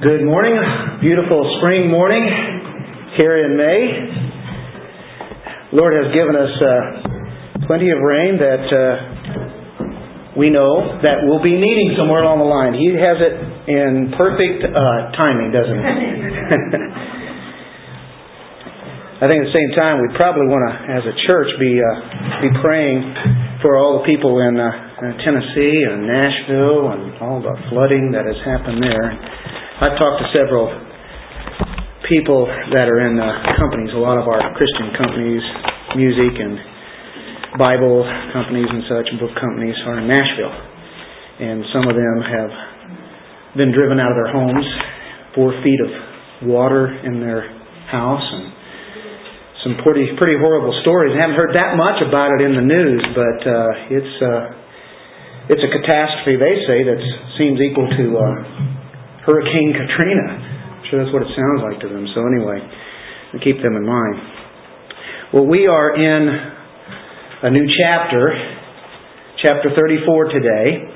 [0.00, 0.56] Good morning.
[1.04, 2.24] Beautiful spring morning
[3.20, 3.84] here in May.
[5.76, 11.52] Lord has given us uh, plenty of rain that uh, we know that we'll be
[11.52, 12.72] needing somewhere along the line.
[12.72, 15.84] He has it in perfect uh, timing, doesn't he?
[19.20, 22.40] I think at the same time we probably want to, as a church, be uh,
[22.40, 23.04] be praying
[23.60, 28.24] for all the people in, uh, in Tennessee and Nashville and all the flooding that
[28.24, 29.12] has happened there.
[29.80, 30.68] I've talked to several
[32.04, 35.40] people that are in uh, companies, a lot of our Christian companies,
[35.96, 40.52] music and Bible companies and such, book companies are in Nashville.
[41.40, 42.52] And some of them have
[43.56, 44.68] been driven out of their homes,
[45.32, 47.48] four feet of water in their
[47.88, 48.52] house, and
[49.64, 51.16] some pretty pretty horrible stories.
[51.16, 55.64] I haven't heard that much about it in the news, but uh, it's uh, it's
[55.64, 56.36] a catastrophe.
[56.36, 57.00] They say that
[57.40, 58.79] seems equal to uh,
[59.26, 60.26] Hurricane Katrina.
[60.80, 62.06] I'm sure that's what it sounds like to them.
[62.14, 62.60] So anyway,
[63.44, 64.16] keep them in mind.
[65.32, 66.22] Well, we are in
[67.42, 68.34] a new chapter,
[69.40, 70.90] chapter 34 today.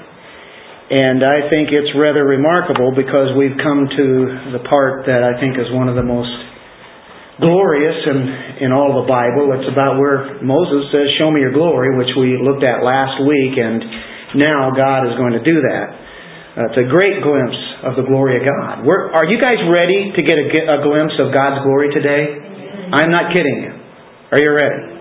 [0.85, 4.07] And I think it's rather remarkable because we've come to
[4.53, 6.29] the part that I think is one of the most
[7.41, 9.49] glorious in, in all the Bible.
[9.57, 13.57] It's about where Moses says, Show me your glory, which we looked at last week,
[13.57, 13.81] and
[14.37, 16.04] now God is going to do that.
[16.55, 18.87] Uh, it's a great glimpse of the glory of God.
[18.87, 22.31] We're, are you guys ready to get a, a, glimpse of God's glory today?
[22.95, 23.75] I'm not kidding.
[24.31, 24.95] Are you ready?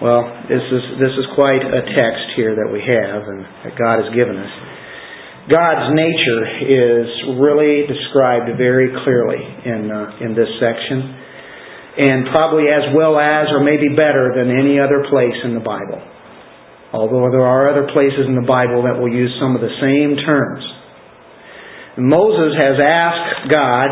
[0.00, 4.00] Well, this is this is quite a text here that we have and that God
[4.00, 4.52] has given us.
[5.52, 11.04] God's nature is really described very clearly in uh, in this section,
[12.00, 16.00] and probably as well as, or maybe better than any other place in the Bible
[16.92, 20.18] although there are other places in the Bible that will use some of the same
[20.18, 20.64] terms.
[21.98, 23.90] Moses has asked God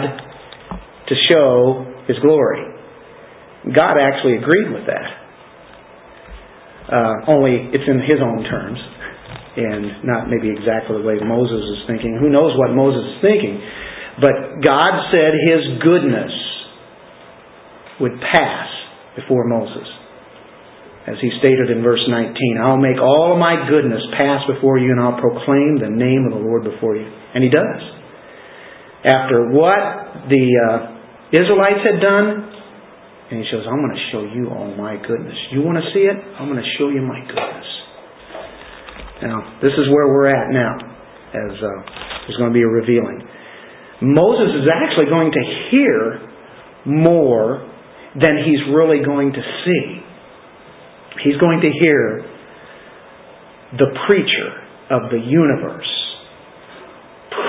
[1.08, 2.62] to show His glory.
[3.74, 5.08] God actually agreed with that.
[6.88, 8.78] Uh, only it's in His own terms
[9.58, 12.16] and not maybe exactly the way Moses is thinking.
[12.18, 13.58] Who knows what Moses is thinking?
[14.22, 16.32] But God said His goodness
[18.00, 18.68] would pass
[19.16, 19.86] before Moses
[21.08, 25.00] as he stated in verse 19, I'll make all my goodness pass before you and
[25.00, 27.08] I'll proclaim the name of the Lord before you.
[27.08, 27.80] And he does.
[29.08, 30.78] After what the uh,
[31.32, 32.52] Israelites had done,
[33.32, 35.36] and he says, I'm going to show you all my goodness.
[35.52, 36.16] You want to see it?
[36.16, 37.68] I'm going to show you my goodness.
[39.24, 40.76] Now, this is where we're at now,
[41.32, 41.68] as uh,
[42.24, 43.24] there's going to be a revealing.
[44.00, 46.28] Moses is actually going to hear
[46.86, 47.64] more
[48.14, 50.07] than he's really going to see.
[51.24, 52.24] He's going to hear
[53.76, 54.48] the preacher
[54.90, 55.98] of the universe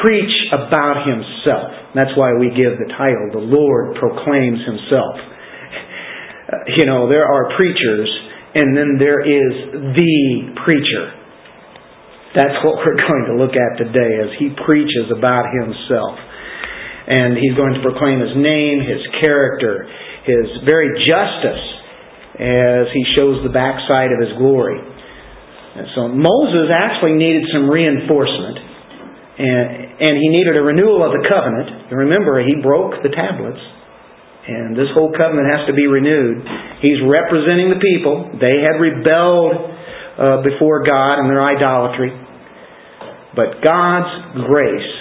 [0.03, 1.71] preach about himself.
[1.95, 5.15] That's why we give the title, The Lord Proclaims Himself.
[6.49, 8.09] You know, there are preachers,
[8.57, 9.53] and then there is
[9.93, 10.17] the
[10.65, 11.13] preacher.
[12.33, 16.17] That's what we're going to look at today as he preaches about himself.
[17.05, 19.85] And he's going to proclaim his name, his character,
[20.25, 21.65] his very justice,
[22.39, 24.79] as he shows the backside of his glory.
[24.79, 28.57] And so Moses actually needed some reinforcement,
[29.37, 29.67] and,
[29.99, 31.91] and he needed a renewal of the covenant.
[31.91, 33.59] remember, he broke the tablets,
[34.47, 36.41] and this whole covenant has to be renewed.
[36.79, 38.31] He's representing the people.
[38.39, 39.55] They had rebelled
[40.15, 42.15] uh, before God in their idolatry.
[43.35, 44.91] But God's grace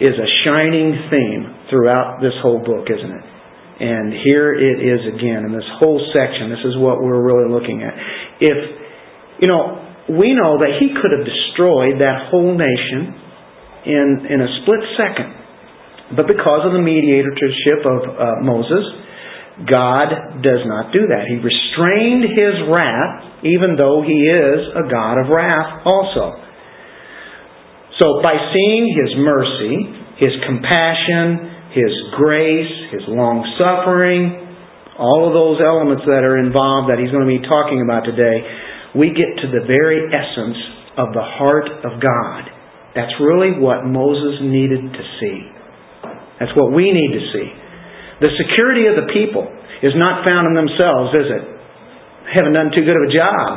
[0.00, 3.33] is a shining theme throughout this whole book, isn't it?
[3.74, 6.50] And here it is again in this whole section.
[6.50, 7.94] This is what we're really looking at.
[8.38, 8.58] If,
[9.42, 9.82] you know,
[10.14, 13.18] we know that he could have destroyed that whole nation
[13.86, 15.30] in, in a split second.
[16.14, 18.84] But because of the mediatorship of uh, Moses,
[19.66, 21.26] God does not do that.
[21.30, 26.42] He restrained his wrath, even though he is a God of wrath also.
[28.02, 29.74] So by seeing his mercy,
[30.18, 34.30] his compassion, his grace, His long suffering,
[34.94, 38.46] all of those elements that are involved that He's going to be talking about today,
[38.94, 40.54] we get to the very essence
[40.94, 42.46] of the heart of God.
[42.94, 45.38] That's really what Moses needed to see.
[46.38, 47.48] That's what we need to see.
[48.22, 49.42] The security of the people
[49.82, 51.44] is not found in themselves, is it?
[52.38, 53.50] Haven't done too good of a job.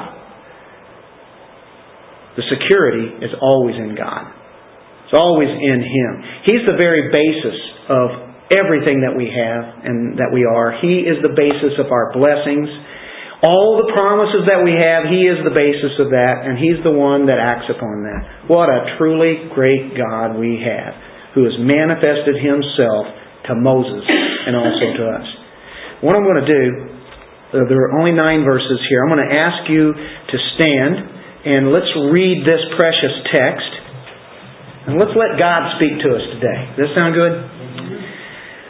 [2.34, 4.34] The security is always in God.
[5.06, 6.12] It's always in Him.
[6.50, 8.08] He's the very basis of
[8.52, 10.80] everything that we have and that we are.
[10.80, 12.68] He is the basis of our blessings.
[13.44, 16.94] All the promises that we have, He is the basis of that, and He's the
[16.94, 18.50] one that acts upon that.
[18.50, 20.94] What a truly great God we have,
[21.38, 23.06] who has manifested himself
[23.46, 25.28] to Moses and also to us.
[26.02, 26.66] What I'm going to do,
[27.54, 29.06] uh, there are only nine verses here.
[29.06, 30.94] I'm going to ask you to stand
[31.48, 33.72] and let's read this precious text.
[34.88, 36.60] And let's let God speak to us today.
[36.80, 37.57] Does that sound good?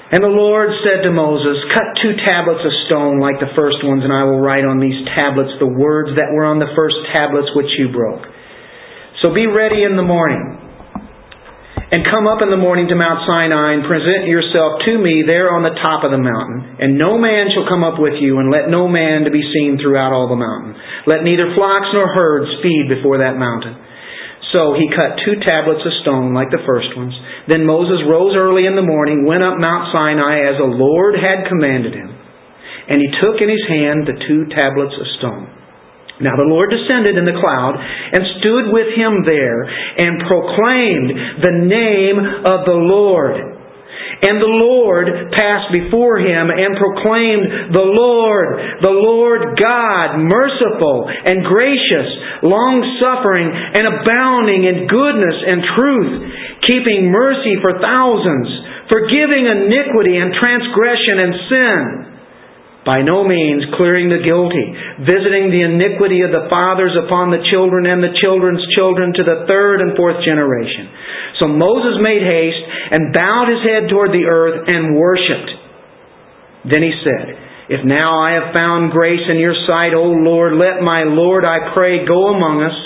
[0.07, 4.07] And the Lord said to Moses, Cut two tablets of stone like the first ones,
[4.07, 7.51] and I will write on these tablets the words that were on the first tablets
[7.51, 8.23] which you broke.
[9.19, 10.67] So be ready in the morning
[11.91, 15.51] and come up in the morning to Mount Sinai and present yourself to me there
[15.51, 16.83] on the top of the mountain.
[16.83, 19.79] And no man shall come up with you, and let no man to be seen
[19.79, 20.75] throughout all the mountain.
[21.07, 23.86] Let neither flocks nor herds feed before that mountain.
[24.55, 27.11] So he cut two tablets of stone like the first ones.
[27.51, 31.51] Then Moses rose early in the morning, went up Mount Sinai as the Lord had
[31.51, 32.15] commanded him.
[32.87, 35.51] And he took in his hand the two tablets of stone.
[36.23, 41.11] Now the Lord descended in the cloud and stood with him there and proclaimed
[41.43, 42.17] the name
[42.47, 43.56] of the Lord.
[44.17, 45.07] And the Lord
[45.37, 52.09] passed before him and proclaimed, The Lord, the Lord God, merciful and gracious,
[52.41, 56.13] long suffering and abounding in goodness and truth,
[56.65, 58.49] keeping mercy for thousands,
[58.89, 62.16] forgiving iniquity and transgression and sin
[62.87, 64.63] by no means clearing the guilty,
[65.03, 69.43] visiting the iniquity of the fathers upon the children and the children's children to the
[69.43, 70.87] third and fourth generation.
[71.43, 72.63] So Moses made haste
[72.95, 75.51] and bowed his head toward the earth and worshipped.
[76.71, 80.79] Then he said, If now I have found grace in your sight, O Lord, let
[80.79, 82.77] my Lord, I pray, go among us,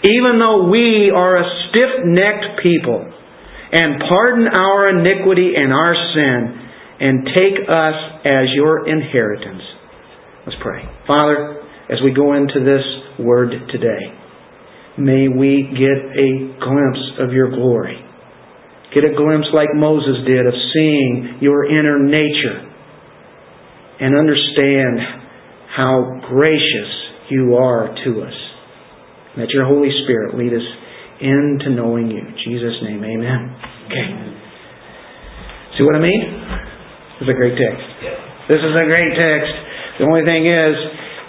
[0.00, 6.65] even though we are a stiff-necked people, and pardon our iniquity and our sin
[7.00, 7.94] and take us
[8.24, 9.62] as your inheritance.
[10.46, 10.82] Let's pray.
[11.06, 12.84] Father, as we go into this
[13.18, 14.14] word today,
[14.98, 17.98] may we get a glimpse of your glory.
[18.94, 22.72] Get a glimpse like Moses did of seeing your inner nature
[24.00, 25.00] and understand
[25.76, 26.90] how gracious
[27.30, 28.34] you are to us.
[29.36, 30.64] Let your Holy Spirit lead us
[31.20, 32.18] into knowing you.
[32.18, 33.56] In Jesus' name, amen.
[33.86, 34.36] Okay.
[35.76, 36.75] See what I mean?
[37.16, 37.86] This is a great text.
[38.44, 39.52] This is a great text.
[39.96, 40.74] The only thing is,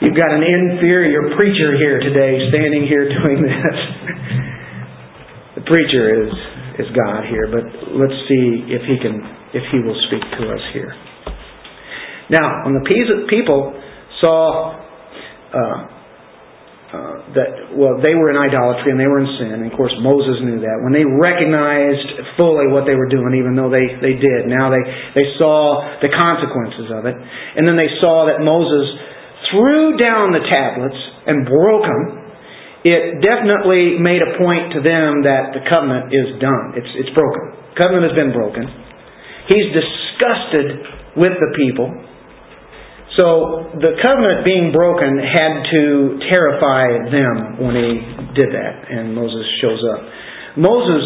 [0.03, 3.77] you've got an inferior preacher here today standing here doing this.
[5.55, 6.31] the preacher is
[6.77, 7.63] is God here, but
[7.95, 9.23] let's see if he can
[9.55, 10.91] if he will speak to us here.
[12.29, 12.83] Now, when the
[13.31, 13.81] people
[14.19, 14.75] saw
[15.55, 15.96] uh,
[16.87, 19.59] uh, that well they were in idolatry and they were in sin.
[19.59, 20.79] And of course Moses knew that.
[20.87, 24.79] When they recognized fully what they were doing, even though they, they did, now they,
[25.11, 27.15] they saw the consequences of it.
[27.19, 28.87] And then they saw that Moses
[29.51, 32.03] threw down the tablets and broke them.
[32.87, 36.71] It definitely made a point to them that the covenant is done.
[36.79, 37.51] It's, it's broken.
[37.75, 38.63] Covenant has been broken.
[39.51, 41.91] He's disgusted with the people.
[43.17, 47.91] So the covenant being broken had to terrify them when he
[48.37, 50.05] did that, and Moses shows up.
[50.53, 51.01] Moses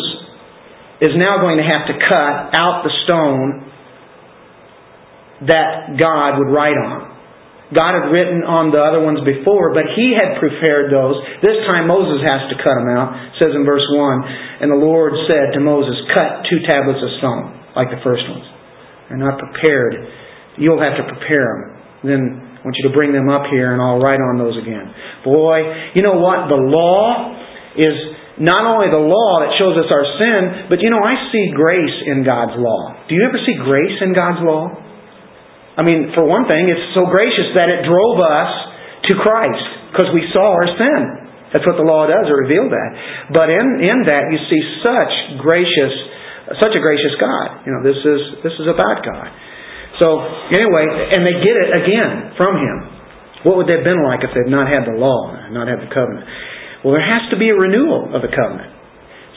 [1.00, 3.48] is now going to have to cut out the stone
[5.48, 7.16] that God would write on.
[7.72, 11.16] God had written on the other ones before, but he had prepared those.
[11.40, 13.16] This time Moses has to cut them out.
[13.32, 17.12] It says in verse 1, And the Lord said to Moses, Cut two tablets of
[17.24, 18.44] stone, like the first ones.
[19.08, 19.96] They're not prepared.
[20.60, 23.82] You'll have to prepare them then I want you to bring them up here and
[23.82, 24.90] I'll write on those again.
[25.26, 25.62] Boy,
[25.94, 26.50] you know what?
[26.50, 27.38] The law
[27.78, 27.96] is
[28.42, 31.98] not only the law that shows us our sin, but you know, I see grace
[32.10, 33.06] in God's law.
[33.06, 34.74] Do you ever see grace in God's law?
[35.78, 38.52] I mean, for one thing, it's so gracious that it drove us
[39.10, 41.02] to Christ because we saw our sin.
[41.54, 42.92] That's what the law does, it revealed that.
[43.36, 45.94] But in, in that you see such gracious
[46.60, 47.64] such a gracious God.
[47.64, 49.28] You know, this is this is about God.
[50.02, 50.18] So,
[50.50, 52.78] anyway, and they get it again from him.
[53.46, 55.94] What would they have been like if they'd not had the law, not had the
[55.94, 56.26] covenant?
[56.82, 58.74] Well, there has to be a renewal of the covenant.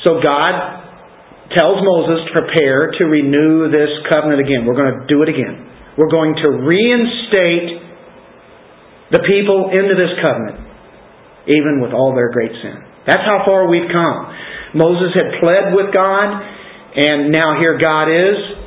[0.09, 4.65] So God tells Moses to prepare to renew this covenant again.
[4.65, 5.69] We're going to do it again.
[6.01, 7.85] We're going to reinstate
[9.13, 10.65] the people into this covenant,
[11.45, 12.81] even with all their great sin.
[13.07, 14.33] That's how far we've come.
[14.75, 16.29] Moses had pled with God,
[16.97, 18.64] and now here God is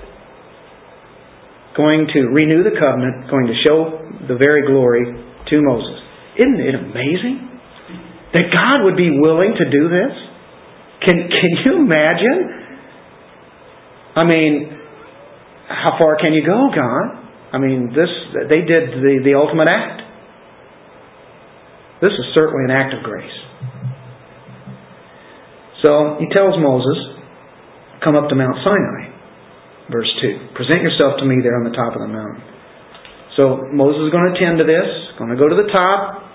[1.78, 6.02] going to renew the covenant, going to show the very glory to Moses.
[6.36, 7.38] Isn't it amazing
[8.34, 10.14] that God would be willing to do this?
[11.06, 12.58] Can, can you imagine?
[14.18, 14.78] I mean,
[15.70, 17.24] how far can you go, God?
[17.54, 18.10] I mean, this
[18.50, 20.02] they did the, the ultimate act.
[22.02, 23.38] This is certainly an act of grace.
[25.82, 26.98] So he tells Moses,
[28.04, 29.17] come up to Mount Sinai.
[29.88, 30.52] Verse 2.
[30.56, 32.44] Present yourself to me there on the top of the mountain.
[33.40, 36.28] So Moses is going to attend to this, going to go to the top.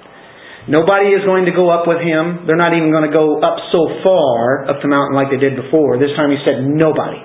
[0.71, 2.47] Nobody is going to go up with him.
[2.47, 5.59] They're not even going to go up so far up the mountain like they did
[5.59, 5.99] before.
[5.99, 7.19] This time he said, nobody.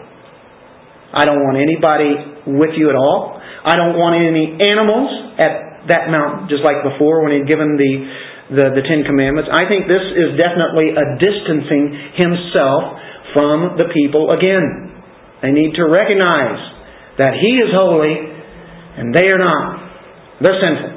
[1.14, 3.38] I don't want anybody with you at all.
[3.38, 7.94] I don't want any animals at that mountain, just like before when he'd given the,
[8.58, 9.54] the, the Ten Commandments.
[9.54, 12.98] I think this is definitely a distancing himself
[13.38, 14.97] from the people again.
[15.42, 16.60] They need to recognize
[17.18, 18.14] that he is holy
[18.98, 20.42] and they are not.
[20.42, 20.94] They're sinful.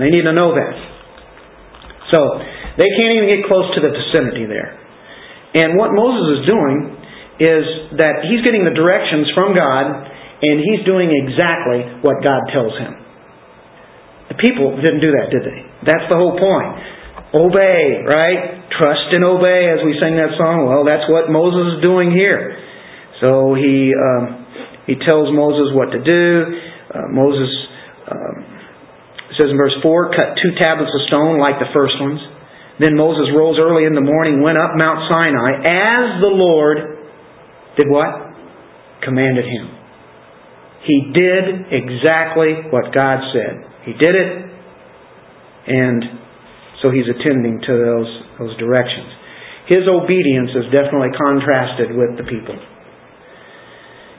[0.00, 0.74] They need to know that.
[2.12, 2.20] So,
[2.76, 4.80] they can't even get close to the vicinity there.
[5.60, 6.78] And what Moses is doing
[7.40, 7.64] is
[7.98, 9.84] that he's getting the directions from God
[10.40, 12.96] and he's doing exactly what God tells him.
[14.32, 15.60] The people didn't do that, did they?
[15.84, 16.70] That's the whole point.
[17.34, 18.64] Obey, right?
[18.78, 20.70] Trust and obey as we sing that song.
[20.70, 22.69] Well, that's what Moses is doing here.
[23.20, 24.46] So he um,
[24.86, 26.26] he tells Moses what to do.
[26.90, 27.50] Uh, Moses
[28.10, 28.36] um,
[29.38, 32.18] says in verse 4, cut two tablets of stone like the first ones.
[32.80, 36.78] Then Moses rose early in the morning, went up Mount Sinai, as the Lord
[37.76, 38.34] did what?
[39.04, 39.68] Commanded him.
[40.88, 43.68] He did exactly what God said.
[43.84, 44.32] He did it,
[45.68, 46.04] and
[46.82, 48.10] so he's attending to those,
[48.40, 49.12] those directions.
[49.68, 52.56] His obedience is definitely contrasted with the people.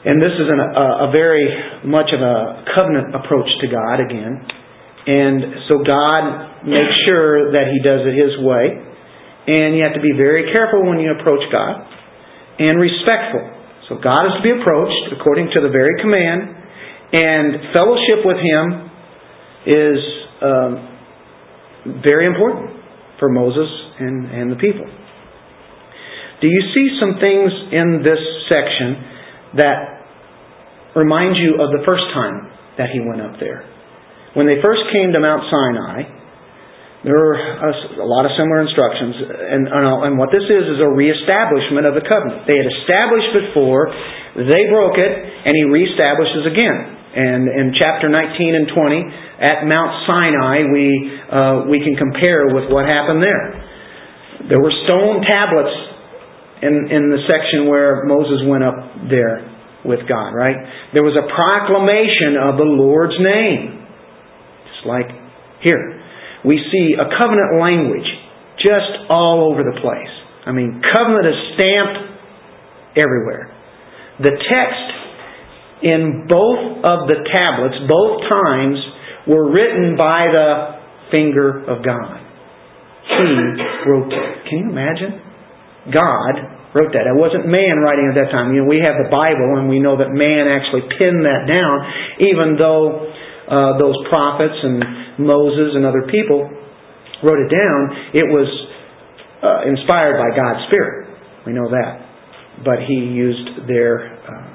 [0.02, 1.46] And this is an, a, a very
[1.86, 4.34] much of a covenant approach to God again.
[5.06, 8.82] And so God makes sure that He does it His way.
[9.46, 11.86] And you have to be very careful when you approach God
[12.58, 13.46] and respectful.
[13.90, 16.50] So God is to be approached according to the very command.
[17.14, 18.66] And fellowship with Him
[19.70, 20.00] is
[20.42, 22.74] um, very important
[23.20, 24.90] for Moses and, and the people.
[26.42, 29.11] Do you see some things in this section
[29.58, 30.06] that
[30.96, 33.68] reminds you of the first time that he went up there.
[34.36, 36.22] When they first came to Mount Sinai,
[37.04, 41.90] there were a, lot of similar instructions, and, and what this is is a reestablishment
[41.90, 42.46] of the covenant.
[42.46, 43.90] They had established before,
[44.38, 46.78] they broke it, and he reestablishes again.
[47.12, 50.88] And in chapter 19 and 20, at Mount Sinai, we
[51.28, 53.50] uh, we can compare with what happened there.
[54.48, 55.91] There were stone tablets
[56.62, 58.78] in, in the section where Moses went up
[59.10, 59.50] there
[59.84, 60.56] with God, right?
[60.94, 63.82] There was a proclamation of the Lord's name.
[64.70, 65.10] Just like
[65.66, 66.02] here.
[66.46, 68.06] We see a covenant language
[68.58, 70.14] just all over the place.
[70.46, 71.98] I mean, covenant is stamped
[72.98, 73.54] everywhere.
[74.22, 74.88] The text
[75.82, 78.78] in both of the tablets, both times,
[79.28, 82.22] were written by the finger of God.
[83.06, 84.50] He wrote it.
[84.50, 85.31] Can you imagine?
[85.90, 86.34] God
[86.78, 87.10] wrote that.
[87.10, 88.54] It wasn't man writing at that time.
[88.54, 91.76] You know, we have the Bible, and we know that man actually pinned that down,
[92.22, 93.12] even though
[93.50, 96.48] uh, those prophets and Moses and other people
[97.24, 97.80] wrote it down.
[98.14, 98.48] It was
[99.44, 101.12] uh, inspired by God's Spirit.
[101.46, 102.64] We know that.
[102.64, 104.48] But he used their uh,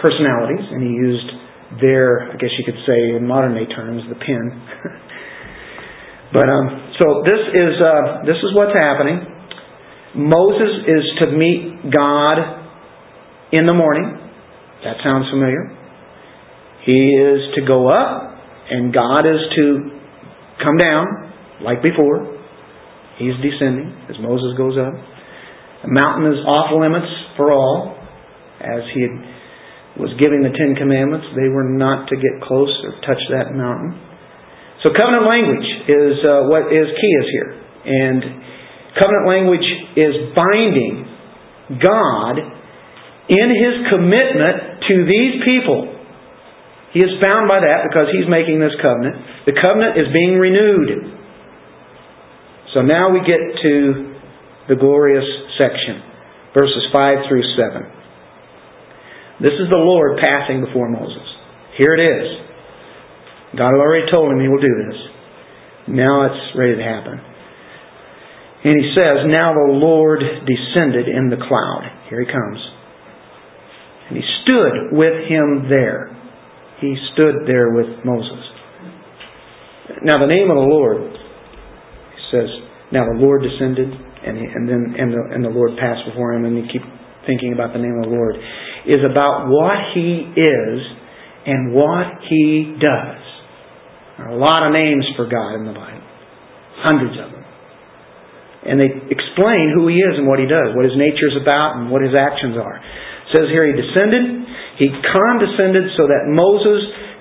[0.00, 1.28] personalities, and he used
[1.80, 4.44] their, I guess you could say in modern day terms, the pen.
[6.36, 9.31] but um, so this is uh, this is what's happening.
[10.14, 12.36] Moses is to meet God
[13.52, 14.12] in the morning.
[14.84, 15.72] That sounds familiar.
[16.84, 18.36] He is to go up,
[18.70, 19.64] and God is to
[20.66, 21.06] come down,
[21.62, 22.28] like before.
[23.18, 24.92] He's descending as Moses goes up.
[25.84, 27.96] The mountain is off limits for all,
[28.60, 29.06] as he
[29.96, 31.26] was giving the Ten Commandments.
[31.36, 33.96] They were not to get close or touch that mountain.
[34.82, 37.50] So covenant language is uh, what is key is here,
[37.86, 38.20] and
[38.98, 41.08] Covenant language is binding
[41.80, 42.34] God
[43.28, 45.88] in His commitment to these people.
[46.92, 49.48] He is bound by that because He's making this covenant.
[49.48, 51.16] The covenant is being renewed.
[52.74, 53.72] So now we get to
[54.68, 55.24] the glorious
[55.56, 56.00] section,
[56.52, 57.84] verses 5 through 7.
[59.40, 61.24] This is the Lord passing before Moses.
[61.76, 62.26] Here it is.
[63.56, 64.98] God already told him he will do this.
[65.88, 67.31] Now it's ready to happen.
[68.64, 71.82] And he says, Now the Lord descended in the cloud.
[72.08, 72.60] Here he comes.
[74.08, 76.14] And he stood with him there.
[76.80, 78.42] He stood there with Moses.
[80.02, 82.48] Now the name of the Lord, he says,
[82.92, 86.34] Now the Lord descended, and, he, and then and the, and the Lord passed before
[86.34, 86.82] him, and you keep
[87.26, 88.34] thinking about the name of the Lord,
[88.86, 90.78] is about what he is
[91.46, 93.22] and what he does.
[94.18, 96.02] There are a lot of names for God in the Bible.
[96.78, 97.42] Hundreds of them.
[98.62, 101.78] And they explain who he is and what he does, what his nature is about,
[101.78, 102.78] and what his actions are.
[102.78, 104.46] It says here he descended,
[104.78, 106.80] he condescended so that Moses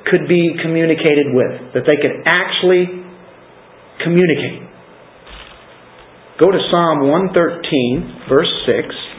[0.10, 3.01] could be communicated with, that they could actually
[4.03, 4.69] communicate.
[6.39, 9.11] Go to Psalm 113, verse 6.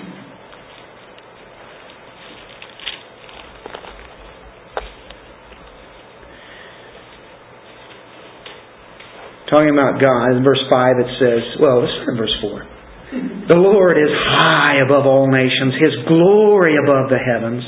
[9.52, 13.52] Talking about God, in verse 5 it says, well, let's start in verse 4.
[13.52, 17.60] The Lord is high above all nations, His glory above the heavens.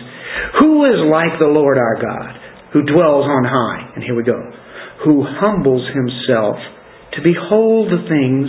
[0.64, 2.32] Who is like the Lord our God,
[2.72, 3.92] who dwells on high?
[3.92, 4.40] And here we go.
[5.04, 6.56] Who humbles Himself
[7.12, 8.48] to behold the things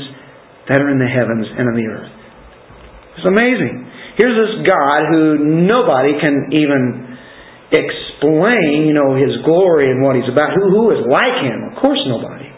[0.72, 2.16] that are in the heavens and in the earth.
[3.20, 3.92] It's amazing.
[4.16, 7.20] Here's this God who nobody can even
[7.76, 10.56] explain, you know, His glory and what He's about.
[10.56, 11.76] Who, who is like Him?
[11.76, 12.55] Of course nobody.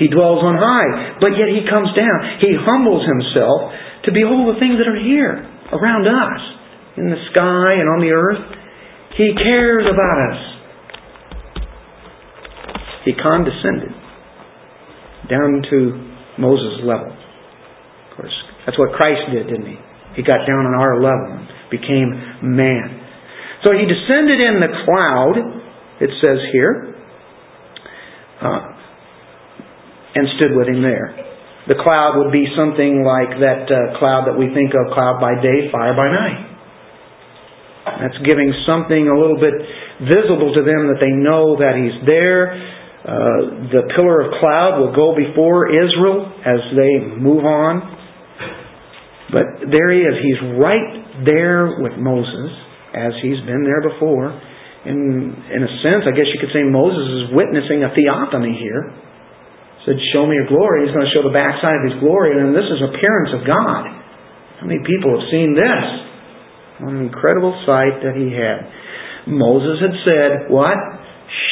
[0.00, 2.40] He dwells on high, but yet he comes down.
[2.40, 3.68] He humbles himself
[4.08, 5.44] to behold the things that are here,
[5.76, 6.40] around us,
[6.96, 8.40] in the sky and on the earth.
[9.20, 10.40] He cares about us.
[13.04, 13.92] He condescended
[15.28, 15.78] down to
[16.40, 17.12] Moses' level.
[17.12, 19.76] Of course, that's what Christ did, didn't he?
[20.16, 23.04] He got down on our level and became man.
[23.62, 25.36] So he descended in the cloud,
[26.00, 26.96] it says here.
[28.40, 28.79] Uh,
[30.14, 31.14] and stood with him there.
[31.68, 35.38] The cloud would be something like that uh, cloud that we think of cloud by
[35.38, 36.50] day, fire by night.
[38.00, 39.54] That's giving something a little bit
[40.02, 42.56] visible to them that they know that He's there.
[43.00, 47.86] Uh, the pillar of cloud will go before Israel as they move on.
[49.30, 50.16] But there He is.
[50.26, 52.50] He's right there with Moses
[52.96, 54.32] as He's been there before.
[54.88, 58.96] In, in a sense, I guess you could say Moses is witnessing a theophany here
[59.86, 60.84] said, Show me your glory.
[60.86, 62.36] He's going to show the backside of his glory.
[62.36, 63.82] And then this is appearance of God.
[64.60, 65.84] How many people have seen this?
[66.80, 68.68] What an incredible sight that he had.
[69.28, 70.76] Moses had said, What?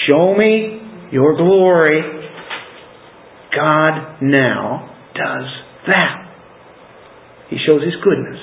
[0.08, 0.80] Show me
[1.12, 2.00] your glory.
[3.54, 5.48] God now does
[5.88, 6.28] that.
[7.48, 8.40] He shows his goodness.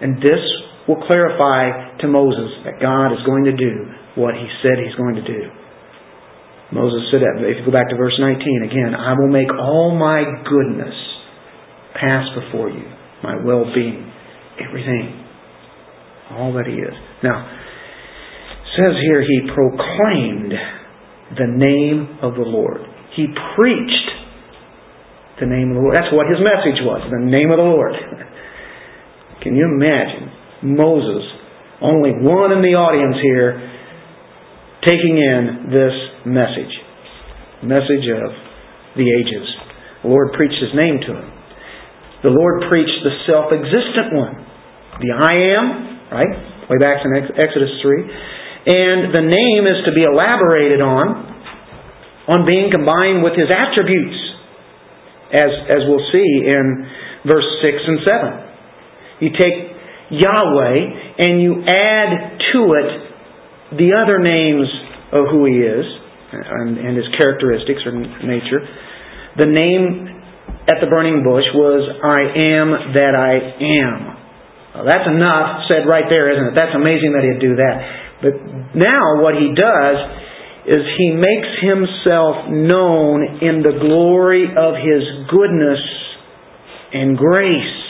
[0.00, 0.40] And this
[0.88, 5.16] will clarify to Moses that God is going to do what he said he's going
[5.16, 5.65] to do.
[6.72, 7.38] Moses said that.
[7.46, 10.94] If you go back to verse 19 again, I will make all my goodness
[11.94, 12.82] pass before you,
[13.22, 14.10] my well being,
[14.58, 15.24] everything,
[16.32, 16.94] all that He is.
[17.22, 17.46] Now,
[18.74, 20.52] says here, He proclaimed
[21.38, 22.82] the name of the Lord.
[23.14, 24.10] He preached
[25.40, 25.94] the name of the Lord.
[25.94, 27.94] That's what His message was, the name of the Lord.
[29.42, 31.22] Can you imagine Moses,
[31.80, 33.54] only one in the audience here,
[34.82, 35.94] taking in this
[36.26, 36.74] message.
[37.62, 38.30] Message of
[38.98, 39.46] the ages.
[40.02, 41.28] The Lord preached His name to him.
[42.26, 44.34] The Lord preached the self existent one.
[44.98, 45.64] The I am,
[46.10, 46.34] right?
[46.66, 48.66] Way back in Exodus 3.
[48.66, 51.06] And the name is to be elaborated on,
[52.26, 54.18] on being combined with His attributes,
[55.30, 56.64] as, as we'll see in
[57.28, 58.46] verse 6 and 7.
[59.22, 59.56] You take
[60.10, 60.78] Yahweh
[61.22, 62.10] and you add
[62.52, 62.90] to it
[63.78, 64.66] the other names
[65.12, 65.86] of who He is
[66.44, 68.60] and, and His characteristics or nature.
[69.36, 70.12] The name
[70.68, 72.20] at the burning bush was I
[72.56, 73.34] am that I
[73.84, 73.98] am.
[74.74, 76.54] Well, that's enough said right there, isn't it?
[76.54, 77.76] That's amazing that He'd do that.
[78.20, 78.34] But
[78.76, 79.98] now what He does
[80.66, 85.80] is He makes Himself known in the glory of His goodness
[86.92, 87.86] and grace.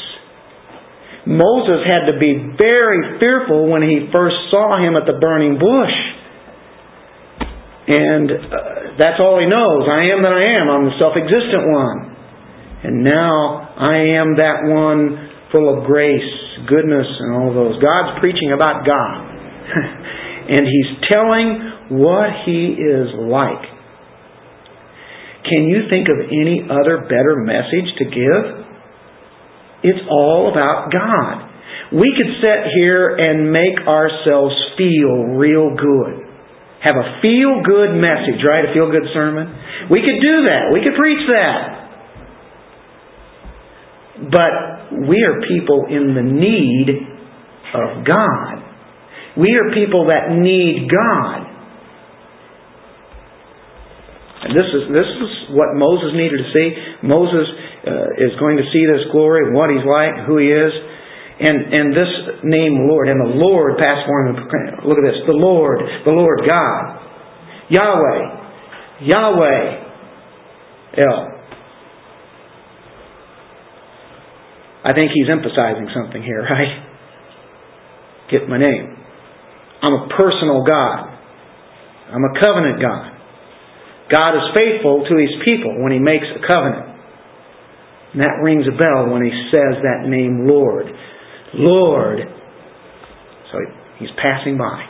[1.26, 5.96] Moses had to be very fearful when he first saw him at the burning bush.
[7.86, 9.86] And uh, that's all he knows.
[9.86, 10.66] I am that I am.
[10.66, 11.98] I'm the self existent one.
[12.82, 16.32] And now I am that one full of grace,
[16.66, 17.78] goodness, and all those.
[17.78, 19.18] God's preaching about God.
[20.50, 23.62] and he's telling what he is like.
[25.46, 28.66] Can you think of any other better message to give?
[29.86, 31.54] It's all about God.
[31.94, 36.25] We could sit here and make ourselves feel real good
[36.86, 38.62] have a feel good message, right?
[38.62, 39.50] A feel good sermon.
[39.90, 40.70] We could do that.
[40.70, 41.86] We could preach that.
[44.30, 44.52] But
[45.10, 46.88] we are people in the need
[47.74, 48.62] of God.
[49.36, 51.44] We are people that need God.
[54.46, 56.68] And this is this is what Moses needed to see.
[57.02, 57.46] Moses
[57.82, 60.72] uh, is going to see this glory, what he's like, who he is.
[61.38, 62.08] And, and this
[62.44, 66.96] name, Lord, and the Lord passed more look at this, the Lord, the Lord God,
[67.68, 69.84] Yahweh, Yahweh,
[70.96, 71.36] El.
[74.86, 76.86] I think he's emphasizing something here, right?
[78.30, 78.96] Get my name.
[79.82, 81.12] I'm a personal God.
[82.16, 83.12] I'm a covenant God.
[84.08, 86.96] God is faithful to his people when he makes a covenant.
[88.14, 90.86] And that rings a bell when he says that name, Lord.
[91.54, 92.18] Lord.
[93.52, 93.58] So
[93.98, 94.84] He's passing by.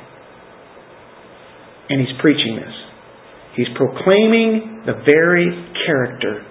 [1.88, 2.74] And He's preaching this.
[3.56, 5.48] He's proclaiming the very
[5.86, 6.44] character,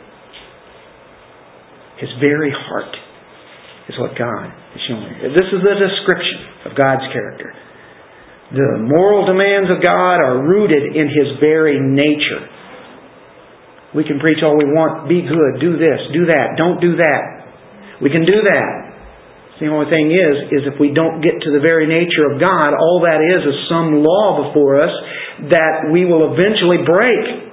[1.99, 2.95] His very heart
[3.87, 5.13] is what God is showing.
[5.37, 7.53] This is the description of God's character.
[8.51, 12.49] The moral demands of God are rooted in His very nature.
[13.93, 15.07] We can preach all we want.
[15.07, 15.61] Be good.
[15.61, 15.99] Do this.
[16.13, 16.57] Do that.
[16.57, 18.01] Don't do that.
[18.01, 18.84] We can do that.
[19.55, 22.75] The only thing is, is if we don't get to the very nature of God,
[22.75, 24.91] all that is is some law before us
[25.47, 27.45] that we will eventually break.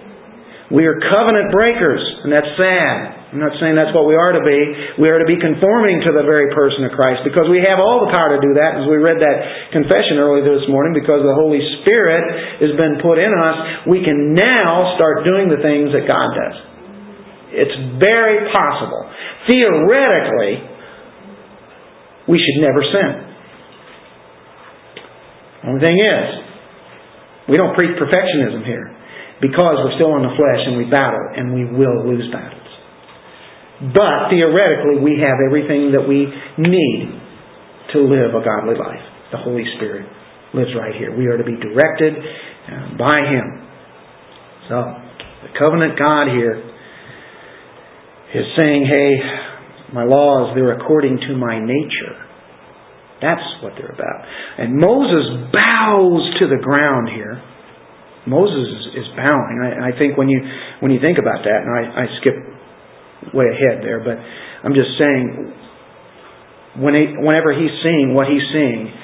[0.74, 3.22] We are covenant breakers, and that's sad.
[3.30, 4.60] I'm not saying that's what we are to be.
[4.98, 8.02] We are to be conforming to the very person of Christ because we have all
[8.02, 8.82] the power to do that.
[8.82, 12.24] As we read that confession earlier this morning, because the Holy Spirit
[12.66, 16.56] has been put in us, we can now start doing the things that God does.
[17.52, 19.06] It's very possible.
[19.46, 20.71] Theoretically,
[22.32, 23.12] we should never sin.
[25.68, 26.26] Only thing is,
[27.52, 28.88] we don't preach perfectionism here
[29.44, 32.72] because we're still in the flesh and we battle and we will lose battles.
[33.92, 36.24] But theoretically, we have everything that we
[36.56, 37.20] need
[37.92, 39.04] to live a godly life.
[39.30, 40.08] The Holy Spirit
[40.54, 41.12] lives right here.
[41.12, 43.46] We are to be directed uh, by Him.
[44.70, 44.76] So,
[45.44, 46.62] the covenant God here
[48.32, 49.51] is saying, hey,
[49.94, 52.16] my laws, they're according to my nature.
[53.20, 54.24] That's what they're about.
[54.58, 57.42] And Moses bows to the ground here
[58.26, 59.58] Moses is bowing.
[59.82, 60.38] I, think when you
[60.78, 62.38] when you think about that, and I, I skip
[63.34, 65.52] way ahead there, but I'm just saying
[66.78, 68.94] when he, whenever he's seeing what he's seeing,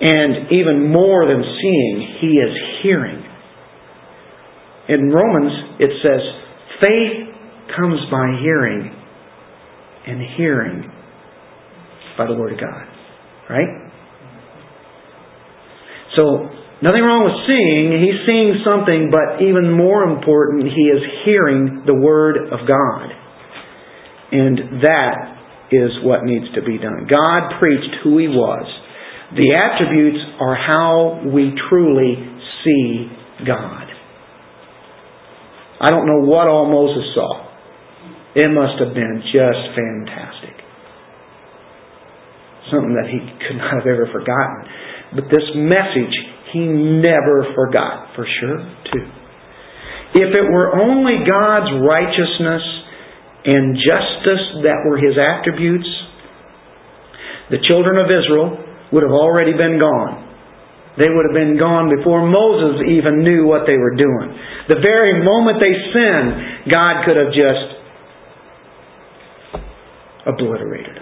[0.00, 2.52] and even more than seeing, he is
[2.82, 3.22] hearing.
[4.88, 6.20] In Romans, it says,
[6.80, 8.92] faith comes by hearing,
[10.06, 10.90] and hearing
[12.16, 12.86] by the Word of God.
[13.48, 13.90] Right?
[16.16, 16.48] So
[16.84, 17.96] Nothing wrong with seeing.
[17.96, 23.08] He's seeing something, but even more important, he is hearing the Word of God.
[24.28, 25.16] And that
[25.72, 27.08] is what needs to be done.
[27.08, 28.68] God preached who he was.
[29.32, 32.20] The attributes are how we truly
[32.66, 33.08] see
[33.46, 33.88] God.
[35.80, 37.43] I don't know what all Moses saw.
[38.34, 40.56] It must have been just fantastic.
[42.70, 44.66] Something that he could not have ever forgotten.
[45.14, 46.14] But this message
[46.54, 48.62] he never forgot, for sure,
[48.94, 49.06] too.
[50.14, 52.62] If it were only God's righteousness
[53.44, 55.90] and justice that were His attributes,
[57.50, 58.54] the children of Israel
[58.94, 60.22] would have already been gone.
[60.94, 64.30] They would have been gone before Moses even knew what they were doing.
[64.70, 67.73] The very moment they sinned, God could have just
[70.26, 70.96] obliterated.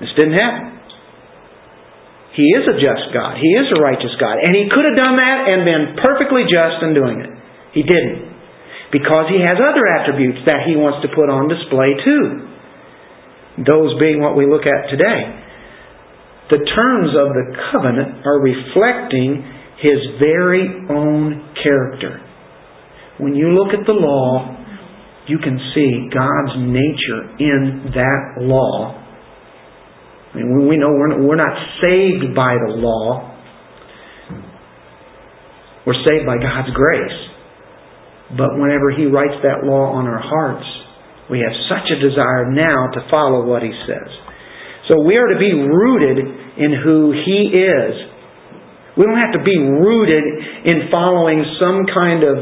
[0.00, 0.82] This didn't happen.
[2.32, 3.36] He is a just God.
[3.36, 4.40] He is a righteous God.
[4.40, 7.30] And He could have done that and been perfectly just in doing it.
[7.76, 8.32] He didn't.
[8.88, 12.24] Because He has other attributes that He wants to put on display too.
[13.68, 15.22] Those being what we look at today.
[16.48, 19.44] The terms of the covenant are reflecting
[19.84, 22.24] His very own character.
[23.20, 24.61] When you look at the law,
[25.28, 29.02] you can see God's nature in that law
[30.32, 33.28] I mean, we know we're not saved by the law.
[35.84, 37.18] We're saved by God's grace.
[38.32, 40.64] But whenever He writes that law on our hearts,
[41.28, 44.08] we have such a desire now to follow what He says.
[44.88, 46.16] So we are to be rooted
[46.56, 47.92] in who He is.
[48.96, 50.24] We don't have to be rooted
[50.64, 52.36] in following some kind of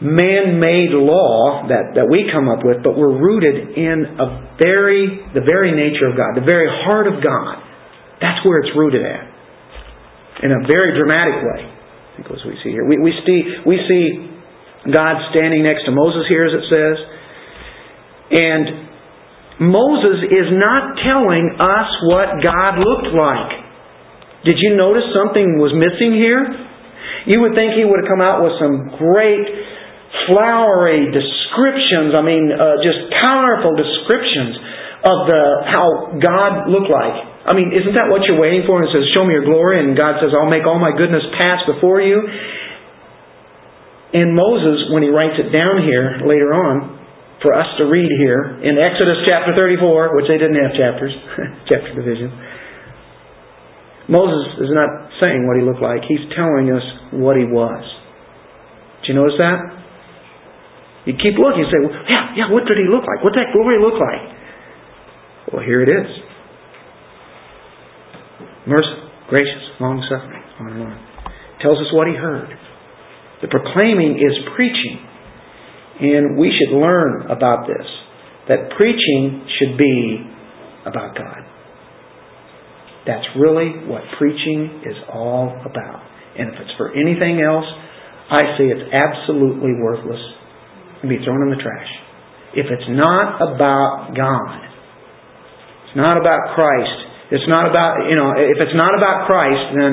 [0.00, 5.40] man-made law that, that we come up with, but we're rooted in a very, the
[5.40, 7.64] very nature of God, the very heart of God.
[8.20, 9.24] That's where it's rooted at.
[10.44, 11.64] In a very dramatic way.
[11.64, 12.84] I think as we see here.
[12.84, 14.04] We, we, see, we see
[14.92, 16.96] God standing next to Moses here, as it says.
[18.36, 18.64] And
[19.64, 23.64] Moses is not telling us what God looked like.
[24.44, 26.44] Did you notice something was missing here?
[27.26, 29.48] You would think he would have come out with some great
[30.26, 34.56] flowery descriptions, I mean, uh, just powerful descriptions
[35.06, 35.86] of the how
[36.18, 37.16] God looked like.
[37.46, 38.82] I mean, isn't that what you're waiting for?
[38.82, 41.22] And it says, "Show me your glory," and God says, "I'll make all my goodness
[41.38, 42.26] pass before you."
[44.14, 46.96] And Moses, when he writes it down here later on,
[47.42, 51.12] for us to read here in Exodus chapter 34, which they didn't have chapters,
[51.68, 52.32] chapter division.
[54.08, 56.02] Moses is not saying what he looked like.
[56.08, 57.84] He's telling us what he was.
[59.02, 59.75] Do you notice that?
[61.06, 63.22] You keep looking and say, well, yeah, yeah, what did he look like?
[63.22, 64.22] What did that glory look like?
[65.54, 66.10] Well, here it is.
[68.66, 70.98] Merciful, gracious, long suffering, on and on.
[71.62, 72.50] Tells us what he heard.
[73.40, 74.98] The proclaiming is preaching.
[76.02, 77.86] And we should learn about this
[78.48, 80.22] that preaching should be
[80.86, 81.42] about God.
[83.06, 86.02] That's really what preaching is all about.
[86.38, 87.64] And if it's for anything else,
[88.30, 90.20] I say it's absolutely worthless
[91.02, 91.90] and be thrown in the trash.
[92.54, 94.58] If it's not about God,
[95.88, 96.96] it's not about Christ,
[97.32, 99.92] it's not about, you know, if it's not about Christ, then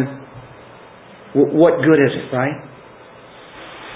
[1.57, 2.73] what good is it, right?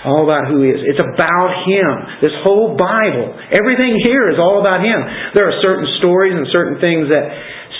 [0.05, 0.79] all about who He is.
[0.87, 2.21] It's about Him.
[2.23, 4.99] This whole Bible, everything here is all about Him.
[5.35, 7.27] There are certain stories and certain things that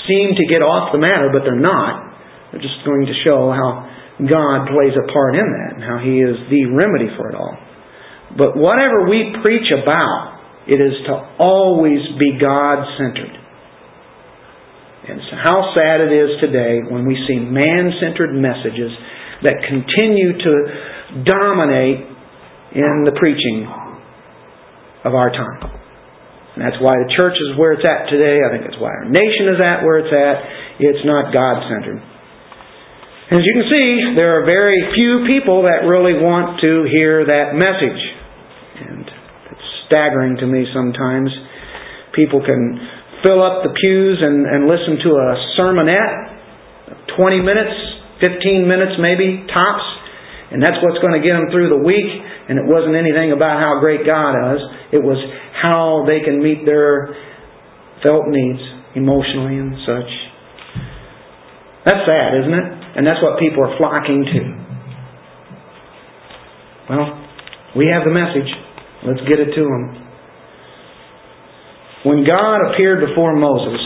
[0.10, 2.12] seem to get off the matter, but they're not.
[2.52, 3.88] They're just going to show how
[4.24, 7.56] God plays a part in that and how He is the remedy for it all.
[8.36, 13.36] But whatever we preach about, it is to always be God centered.
[15.08, 18.92] And so how sad it is today when we see man centered messages
[19.48, 20.54] that continue to
[21.24, 22.04] dominate
[22.76, 23.64] in the preaching
[25.06, 25.72] of our time.
[26.58, 28.44] And that's why the church is where it's at today.
[28.44, 30.38] I think that's why our nation is at where it's at.
[30.84, 32.02] It's not God centered.
[33.32, 37.56] As you can see, there are very few people that really want to hear that
[37.56, 38.02] message.
[39.88, 41.32] Staggering to me sometimes.
[42.14, 42.80] People can
[43.24, 47.76] fill up the pews and, and listen to a sermonette, 20 minutes,
[48.22, 49.88] 15 minutes maybe, tops,
[50.52, 52.08] and that's what's going to get them through the week.
[52.48, 54.62] And it wasn't anything about how great God is.
[54.96, 55.20] It was
[55.52, 57.12] how they can meet their
[58.00, 58.64] felt needs
[58.96, 60.12] emotionally and such.
[61.84, 62.68] That's sad, isn't it?
[62.96, 64.42] And that's what people are flocking to.
[66.90, 67.08] Well,
[67.76, 68.48] we have the message.
[69.06, 70.08] Let's get it to them.
[72.04, 73.82] When God appeared before Moses,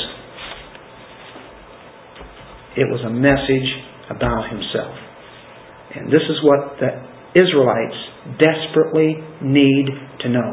[2.78, 3.70] it was a message
[4.10, 4.96] about himself.
[5.96, 6.92] And this is what the
[7.36, 8.00] Israelites
[8.40, 9.88] desperately need
[10.24, 10.50] to know.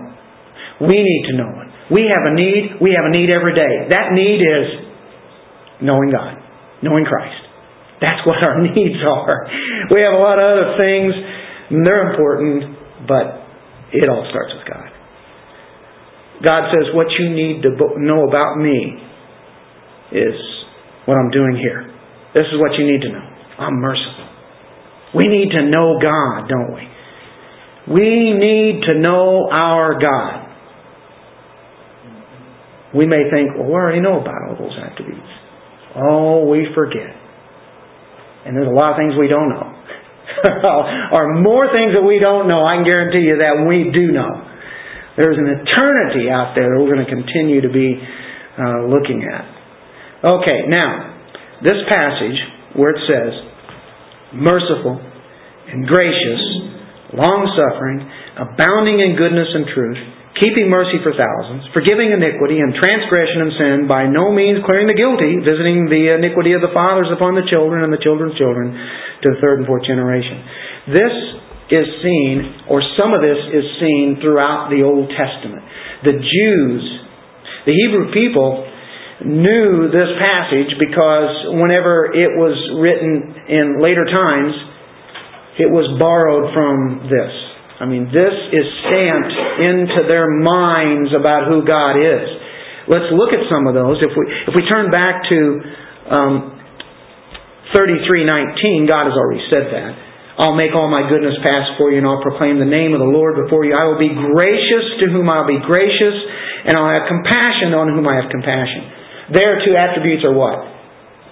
[0.81, 1.69] We need to know it.
[1.93, 2.79] We have a need.
[2.81, 3.91] We have a need every day.
[3.91, 4.67] That need is
[5.83, 6.39] knowing God,
[6.83, 7.43] knowing Christ.
[8.01, 9.47] That's what our needs are.
[9.91, 11.15] We have a lot of other things,
[11.71, 13.48] and they're important, but
[13.93, 14.91] it all starts with God.
[16.45, 19.01] God says, What you need to know about me
[20.13, 20.37] is
[21.07, 21.89] what I'm doing here.
[22.35, 23.27] This is what you need to know.
[23.59, 24.29] I'm merciful.
[25.15, 26.85] We need to know God, don't we?
[27.89, 30.45] We need to know our God.
[32.95, 35.29] We may think, well, we already know about all those attributes.
[35.97, 37.17] Oh, we forget.
[38.45, 39.68] And there's a lot of things we don't know.
[41.13, 44.45] or more things that we don't know, I can guarantee you that we do know.
[45.17, 49.45] There's an eternity out there that we're going to continue to be uh, looking at.
[50.23, 51.19] Okay, now,
[51.63, 52.39] this passage
[52.77, 53.33] where it says,
[54.35, 55.01] merciful
[55.69, 56.43] and gracious,
[57.15, 58.05] long suffering,
[58.37, 59.99] abounding in goodness and truth,
[60.39, 64.99] keeping mercy for thousands, forgiving iniquity and transgression and sin, by no means clearing the
[64.99, 69.27] guilty, visiting the iniquity of the fathers upon the children and the children's children to
[69.35, 70.39] the third and fourth generation.
[70.91, 71.15] This
[71.69, 75.63] is seen, or some of this is seen throughout the Old Testament.
[76.07, 76.83] The Jews,
[77.69, 78.65] the Hebrew people,
[79.25, 84.55] knew this passage because whenever it was written in later times,
[85.59, 87.48] it was borrowed from this.
[87.79, 92.27] I mean, this is stamped into their minds about who God is.
[92.91, 94.03] Let's look at some of those.
[94.03, 95.39] If we if we turn back to
[96.11, 96.35] um,
[97.71, 99.93] 33:19, God has already said that.
[100.39, 103.11] I'll make all my goodness pass for you, and I'll proclaim the name of the
[103.11, 103.75] Lord before you.
[103.75, 106.15] I will be gracious to whom I'll be gracious,
[106.67, 109.35] and I'll have compassion on whom I have compassion.
[109.35, 110.63] Their two attributes are what?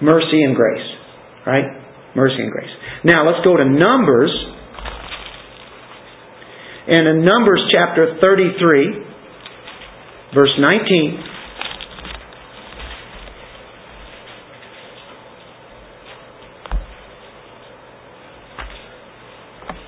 [0.03, 0.87] Mercy and grace.
[1.47, 1.67] Right?
[2.15, 2.71] Mercy and grace.
[3.07, 4.56] Now let's go to Numbers.
[6.89, 9.03] And in Numbers chapter 33,
[10.33, 11.23] verse 19.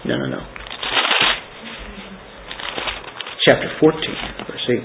[0.07, 0.39] No, no, no.
[3.47, 3.99] Chapter 14,
[4.49, 4.83] verse 18.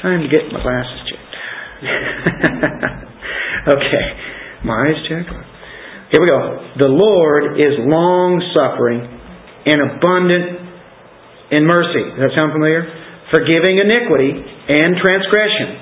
[0.00, 1.34] Time to get my glasses checked.
[3.68, 4.06] okay.
[4.64, 5.28] My eyes checked.
[6.12, 6.70] Here we go.
[6.78, 9.11] The Lord is long suffering
[9.66, 10.46] and abundant
[11.52, 12.04] in mercy.
[12.16, 13.02] Does that sound familiar?
[13.32, 15.80] forgiving iniquity and transgression.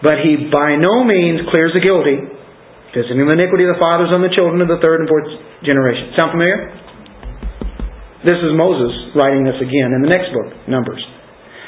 [0.00, 2.16] But he by no means clears the guilty,
[2.96, 5.28] visiting the iniquity of the fathers on the children of the third and fourth
[5.60, 6.16] generation.
[6.16, 6.72] Sound familiar?
[8.24, 11.04] This is Moses writing this again in the next book, Numbers.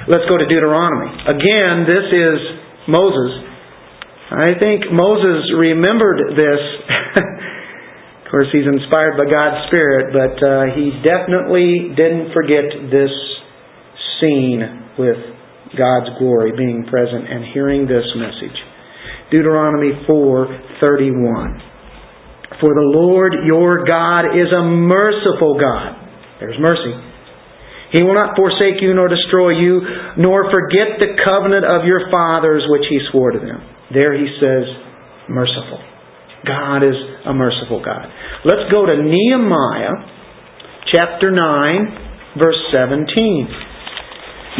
[0.08, 1.12] Let's go to Deuteronomy.
[1.28, 2.36] Again, this is
[2.88, 3.52] Moses.
[4.32, 6.60] I think Moses remembered this.
[8.32, 13.12] Course, he's inspired by God's Spirit, but uh, he definitely didn't forget this
[14.18, 14.64] scene
[14.96, 15.20] with
[15.76, 18.56] God's glory being present and hearing this message.
[19.30, 21.70] Deuteronomy 4:31.
[22.60, 26.02] For the Lord your God is a merciful God
[26.42, 26.90] there's mercy.
[27.94, 29.78] He will not forsake you nor destroy you,
[30.18, 33.62] nor forget the covenant of your fathers which he swore to them.
[33.94, 34.66] There he says,
[35.30, 35.78] merciful.
[36.46, 38.06] God is a merciful God.
[38.44, 39.94] Let's go to Nehemiah
[40.90, 43.06] chapter 9, verse 17.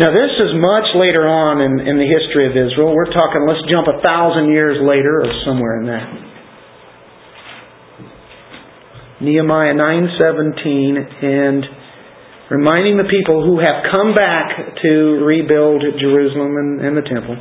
[0.00, 2.96] Now, this is much later on in, in the history of Israel.
[2.96, 6.32] We're talking, let's jump a thousand years later or somewhere in that.
[9.22, 11.62] Nehemiah 9:17 and
[12.50, 17.38] reminding the people who have come back to rebuild Jerusalem and, and the temple.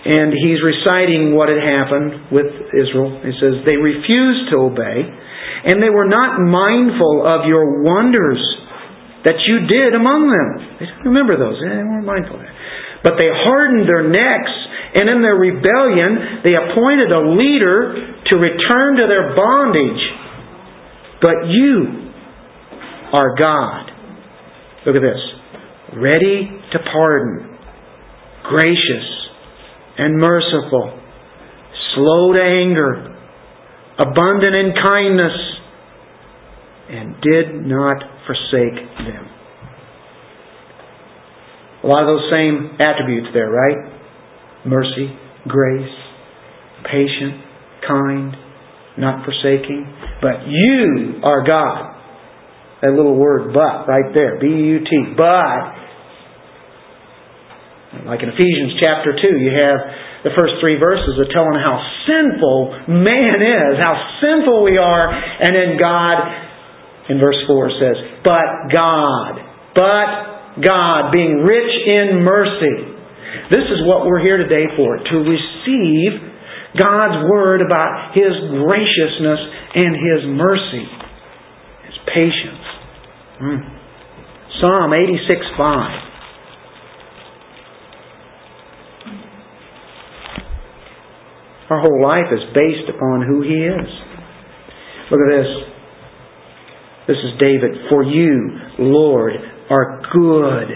[0.00, 3.20] And he's reciting what had happened with Israel.
[3.20, 8.40] He says, They refused to obey, and they were not mindful of your wonders
[9.28, 10.48] that you did among them.
[10.80, 11.60] They didn't remember those.
[11.60, 12.56] They weren't mindful of that.
[13.04, 14.54] But they hardened their necks,
[14.96, 20.00] and in their rebellion, they appointed a leader to return to their bondage
[21.20, 22.12] but you
[23.12, 23.90] are God.
[24.86, 25.20] Look at this.
[25.96, 27.58] Ready to pardon,
[28.48, 29.06] gracious
[30.00, 30.98] and merciful,
[31.94, 33.14] slow to anger,
[33.98, 35.36] abundant in kindness,
[36.88, 39.28] and did not forsake them.
[41.84, 43.92] A lot of those same attributes there, right?
[44.66, 45.96] Mercy, grace,
[46.84, 47.44] patient,
[47.86, 48.34] kind,
[48.98, 49.86] not forsaking.
[50.20, 51.96] But you are God.
[52.82, 54.38] That little word but right there.
[54.40, 55.14] B-U-T.
[55.16, 55.79] But,
[58.06, 59.78] like in Ephesians chapter 2, you have
[60.22, 61.74] the first three verses are telling how
[62.06, 66.16] sinful man is, how sinful we are, and then God,
[67.10, 69.42] in verse 4 says, But God,
[69.74, 72.94] but God, being rich in mercy.
[73.50, 76.14] This is what we're here today for, to receive
[76.78, 79.40] God's Word about His graciousness
[79.74, 80.86] and His mercy,
[81.90, 82.66] His patience.
[83.42, 83.60] Mm.
[84.62, 86.09] Psalm 86 5.
[91.70, 93.88] Our whole life is based upon who He is.
[95.10, 95.50] Look at this.
[97.06, 97.86] This is David.
[97.88, 99.34] For you, Lord,
[99.70, 100.68] are good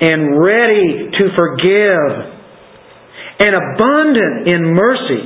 [0.00, 2.32] and ready to forgive
[3.40, 5.24] and abundant in mercy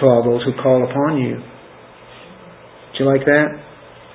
[0.00, 1.36] to all those who call upon you.
[1.36, 3.48] Do you like that?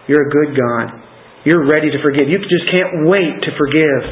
[0.07, 1.01] You're a good God.
[1.45, 2.29] You're ready to forgive.
[2.29, 4.03] You just can't wait to forgive.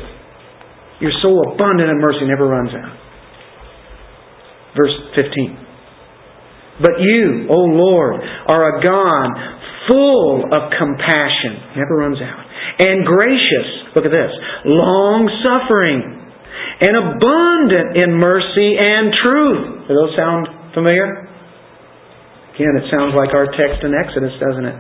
[1.02, 3.09] You're so abundant in mercy, never runs out.
[4.76, 5.70] Verse 15.
[6.82, 9.30] But you, O Lord, are a God
[9.88, 12.46] full of compassion, never runs out,
[12.80, 13.96] and gracious.
[13.96, 14.32] Look at this.
[14.64, 16.20] Long suffering
[16.80, 19.88] and abundant in mercy and truth.
[19.88, 21.28] Do those sound familiar?
[22.56, 24.78] Again, it sounds like our text in Exodus, doesn't it?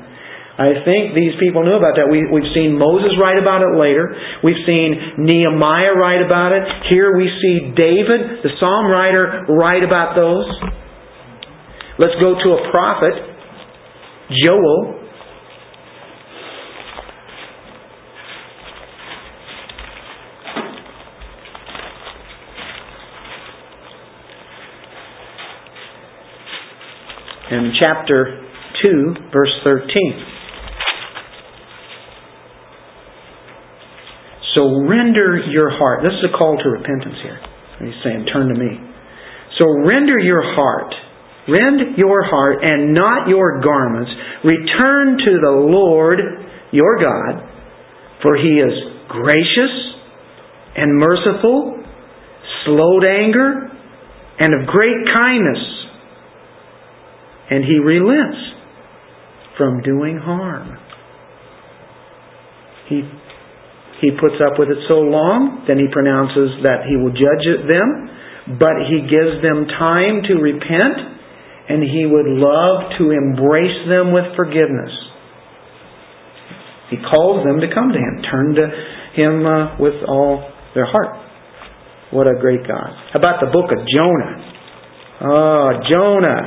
[0.57, 2.11] I think these people knew about that.
[2.11, 4.11] We, we've seen Moses write about it later.
[4.43, 6.63] We've seen Nehemiah write about it.
[6.89, 10.47] Here we see David, the psalm writer, write about those.
[11.97, 13.13] Let's go to a prophet,
[14.43, 14.99] Joel,
[27.51, 28.45] in chapter
[28.83, 30.38] 2, verse 13.
[34.59, 36.03] So render your heart.
[36.03, 37.39] This is a call to repentance here.
[37.79, 38.75] He's saying, turn to me.
[39.55, 40.91] So render your heart.
[41.47, 44.11] Rend your heart and not your garments.
[44.43, 46.19] Return to the Lord
[46.75, 47.39] your God,
[48.21, 48.75] for he is
[49.07, 49.73] gracious
[50.75, 51.79] and merciful,
[52.65, 53.71] slow to anger,
[54.39, 55.79] and of great kindness
[57.49, 58.37] and he relents
[59.57, 60.77] from doing harm.
[62.87, 63.01] He,
[63.99, 68.57] he puts up with it so long, then he pronounces that he will judge them,
[68.57, 70.97] but he gives them time to repent,
[71.67, 74.91] and he would love to embrace them with forgiveness.
[76.89, 78.65] He calls them to come to him, turn to
[79.13, 80.41] Him uh, with all
[80.73, 81.21] their heart.
[82.09, 82.89] What a great God.
[83.13, 84.33] How about the book of Jonah?
[85.21, 86.41] Oh, Jonah.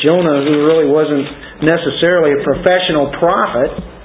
[0.00, 1.26] Jonah, who really wasn't
[1.60, 3.95] necessarily a professional prophet,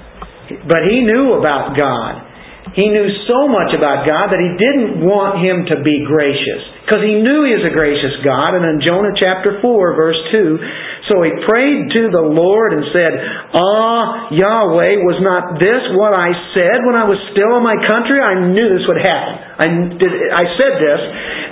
[0.66, 2.32] but he knew about God.
[2.72, 6.62] He knew so much about God that he didn't want him to be gracious.
[6.86, 8.56] Because he knew he was a gracious God.
[8.56, 13.12] And in Jonah chapter 4, verse 2, so he prayed to the Lord and said,
[13.52, 18.22] Ah, Yahweh, was not this what I said when I was still in my country?
[18.22, 19.34] I knew this would happen.
[19.58, 19.66] I,
[19.98, 21.00] did, I said this.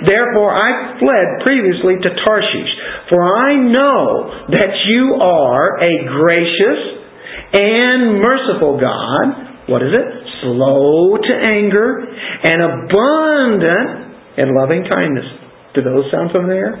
[0.09, 2.71] Therefore I fled previously to Tarshish.
[3.13, 4.01] For I know
[4.57, 7.00] that you are a gracious
[7.53, 9.69] and merciful God.
[9.69, 10.21] What is it?
[10.41, 12.01] slow to anger,
[12.43, 15.25] and abundant in loving kindness.
[15.73, 16.75] Do those sound familiar?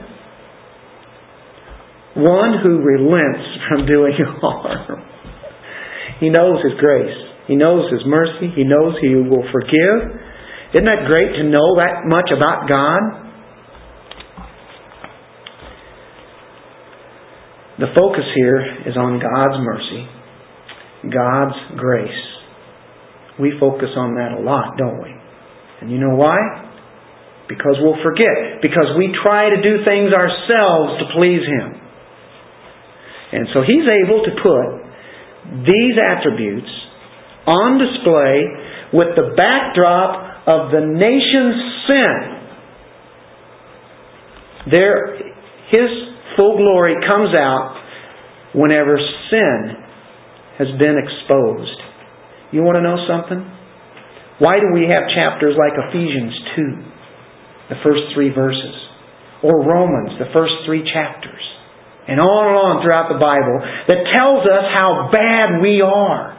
[2.15, 5.05] One who relents from doing harm.
[6.19, 7.15] He knows His grace.
[7.47, 8.51] He knows His mercy.
[8.55, 10.19] He knows He will forgive.
[10.73, 13.01] Isn't that great to know that much about God?
[17.79, 20.05] The focus here is on God's mercy,
[21.09, 22.21] God's grace.
[23.39, 25.09] We focus on that a lot, don't we?
[25.81, 26.37] And you know why?
[27.49, 28.61] Because we'll forget.
[28.61, 31.73] Because we try to do things ourselves to please Him.
[33.33, 36.69] And so He's able to put these attributes
[37.47, 38.45] on display
[38.93, 41.57] with the backdrop of the nation's
[41.89, 42.17] sin.
[44.69, 45.17] There,
[45.73, 45.89] His
[46.37, 47.81] full glory comes out
[48.53, 48.99] whenever
[49.31, 49.80] sin
[50.61, 51.79] has been exposed.
[52.53, 53.41] You want to know something?
[54.37, 56.33] Why do we have chapters like Ephesians
[57.73, 58.77] 2, the first three verses?
[59.41, 61.41] Or Romans, the first three chapters?
[62.05, 63.57] And on and on throughout the Bible
[63.89, 66.37] that tells us how bad we are.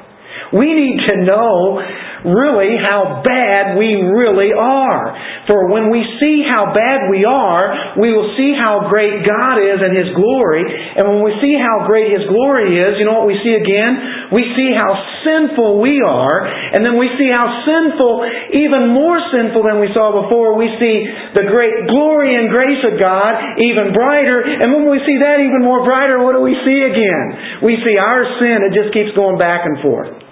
[0.54, 1.82] We need to know
[2.24, 5.04] really how bad we really are.
[5.46, 9.82] For when we see how bad we are, we will see how great God is
[9.82, 10.62] and His glory.
[10.62, 14.30] And when we see how great His glory is, you know what we see again?
[14.30, 14.94] We see how
[15.26, 16.46] sinful we are.
[16.46, 18.12] And then we see how sinful,
[18.54, 20.96] even more sinful than we saw before, we see
[21.34, 24.42] the great glory and grace of God even brighter.
[24.46, 27.62] And when we see that even more brighter, what do we see again?
[27.66, 30.22] We see our sin, it just keeps going back and forth.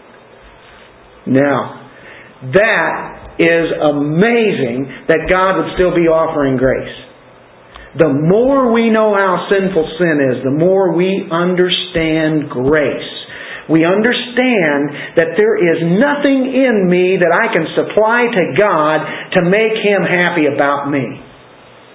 [1.27, 1.80] Now,
[2.41, 6.97] that is amazing that God would still be offering grace.
[7.99, 13.13] The more we know how sinful sin is, the more we understand grace.
[13.69, 18.99] We understand that there is nothing in me that I can supply to God
[19.37, 21.07] to make Him happy about me.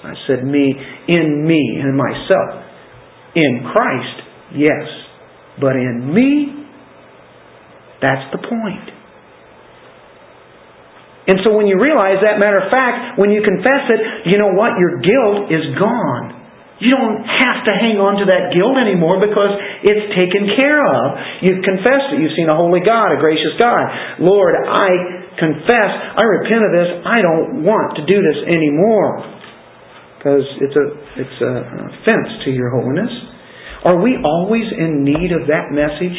[0.04, 0.76] I said me,
[1.08, 2.64] in me, in myself.
[3.36, 4.18] In Christ,
[4.56, 4.88] yes.
[5.60, 6.68] But in me,
[8.02, 8.96] that's the point.
[11.26, 14.54] And so when you realize that, matter of fact, when you confess it, you know
[14.54, 14.78] what?
[14.78, 16.46] Your guilt is gone.
[16.78, 21.06] You don't have to hang on to that guilt anymore because it's taken care of.
[21.42, 22.20] You've confessed it.
[22.20, 23.80] You've seen a holy God, a gracious God.
[24.20, 26.90] Lord, I confess, I repent of this.
[27.08, 29.24] I don't want to do this anymore
[30.20, 33.14] because it's a it's an offense to your holiness.
[33.88, 36.18] Are we always in need of that message?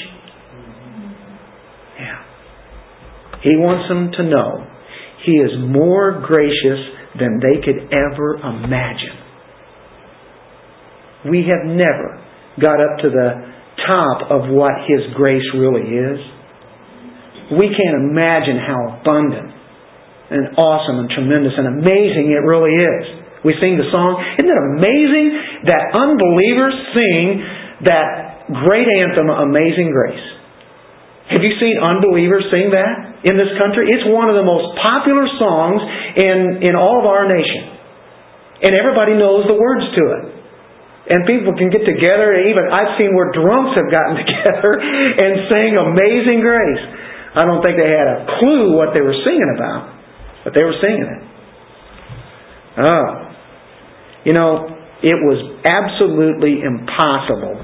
[2.01, 2.23] Yeah.
[3.43, 4.76] He wants them to know
[5.27, 6.81] he is more gracious
[7.19, 9.19] than they could ever imagine.
[11.27, 12.23] We have never
[12.63, 13.29] got up to the
[13.83, 16.19] top of what His grace really is.
[17.59, 19.51] We can't imagine how abundant
[20.31, 23.05] and awesome and tremendous and amazing it really is.
[23.45, 24.19] We sing the song.
[24.39, 25.27] Isn't it amazing
[25.71, 27.23] that unbelievers sing
[27.87, 30.36] that great anthem, Amazing Grace?
[31.27, 33.91] Have you seen unbelievers sing that in this country?
[33.91, 35.83] It's one of the most popular songs
[36.23, 37.75] in, in all of our nation.
[38.63, 40.25] And everybody knows the words to it.
[41.07, 45.51] And people can get together, and even I've seen where drunks have gotten together and
[45.51, 46.83] sang Amazing Grace.
[47.35, 49.99] I don't think they had a clue what they were singing about,
[50.47, 51.23] but they were singing it.
[52.87, 53.07] Oh.
[54.25, 54.67] You know,
[55.03, 57.63] it was absolutely impossible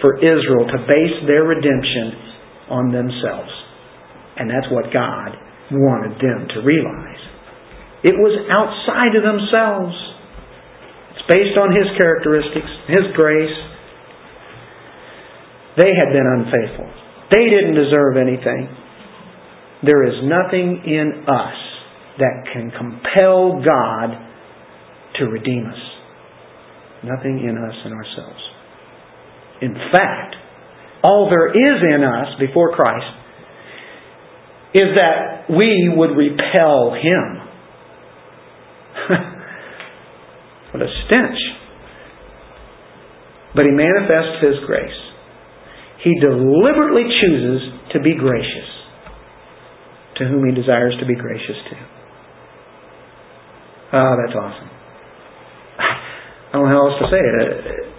[0.00, 2.31] for Israel to base their redemption
[2.70, 3.50] on themselves.
[4.36, 5.36] And that's what God
[5.72, 7.22] wanted them to realize.
[8.02, 9.94] It was outside of themselves.
[11.14, 13.56] It's based on His characteristics, His grace.
[15.78, 16.90] They had been unfaithful.
[17.30, 18.68] They didn't deserve anything.
[19.84, 21.58] There is nothing in us
[22.18, 24.14] that can compel God
[25.18, 25.82] to redeem us.
[27.04, 28.42] Nothing in us and ourselves.
[29.62, 30.36] In fact,
[31.02, 33.06] all there is in us before Christ
[34.74, 37.48] is that we would repel Him.
[40.72, 41.38] what a stench.
[43.54, 44.90] But He manifests His grace.
[46.04, 48.70] He deliberately chooses to be gracious
[50.18, 51.76] to whom He desires to be gracious to.
[53.94, 54.70] Oh, that's awesome.
[55.78, 57.91] I don't know how else to say it.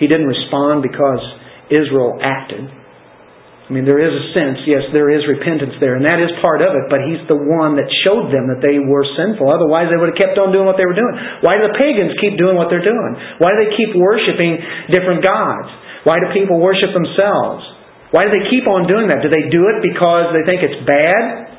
[0.00, 1.20] He didn't respond because
[1.68, 2.64] Israel acted.
[2.66, 6.58] I mean, there is a sense, yes, there is repentance there, and that is part
[6.58, 9.46] of it, but He's the one that showed them that they were sinful.
[9.46, 11.14] Otherwise, they would have kept on doing what they were doing.
[11.46, 13.12] Why do the pagans keep doing what they're doing?
[13.38, 14.58] Why do they keep worshiping
[14.90, 15.70] different gods?
[16.02, 17.62] Why do people worship themselves?
[18.10, 19.22] Why do they keep on doing that?
[19.22, 21.54] Do they do it because they think it's bad?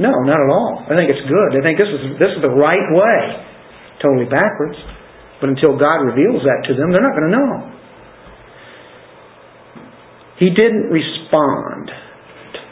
[0.00, 0.88] No, not at all.
[0.88, 1.48] I think it's good.
[1.52, 3.20] They think this is this is the right way.
[4.00, 4.80] Totally backwards.
[5.42, 7.52] But until God reveals that to them, they're not going to know.
[10.38, 11.90] He didn't respond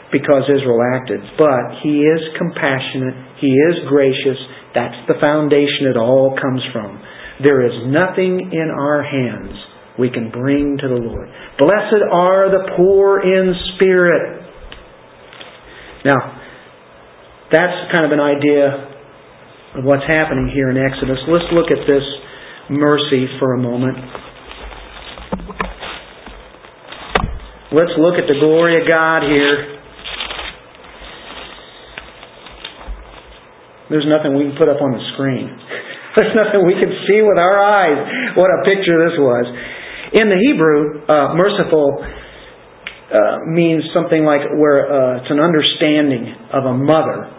[0.07, 4.39] because Israel acted, but He is compassionate, He is gracious.
[4.71, 6.95] That's the foundation it all comes from.
[7.43, 9.51] There is nothing in our hands
[9.99, 11.27] we can bring to the Lord.
[11.59, 14.47] Blessed are the poor in spirit.
[16.05, 16.39] Now,
[17.51, 21.19] that's kind of an idea of what's happening here in Exodus.
[21.27, 22.03] Let's look at this
[22.69, 23.97] mercy for a moment.
[27.71, 29.79] Let's look at the glory of God here.
[33.89, 35.47] There's nothing we can put up on the screen.
[36.15, 39.45] There's nothing we can see with our eyes what a picture this was.
[40.19, 46.63] In the Hebrew, uh, merciful uh, means something like where uh, it's an understanding of
[46.63, 47.31] a mother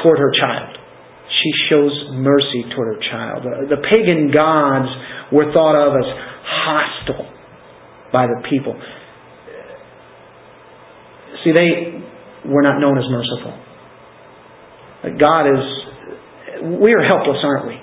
[0.00, 0.76] toward her child.
[1.44, 3.44] She shows mercy toward her child.
[3.68, 4.88] The, pagan gods
[5.28, 6.08] were thought of as
[6.40, 7.28] hostile
[8.08, 8.72] by the people.
[11.44, 12.00] See, they
[12.48, 13.52] were not known as merciful.
[15.20, 15.64] God is,
[16.80, 17.76] we are helpless, aren't we?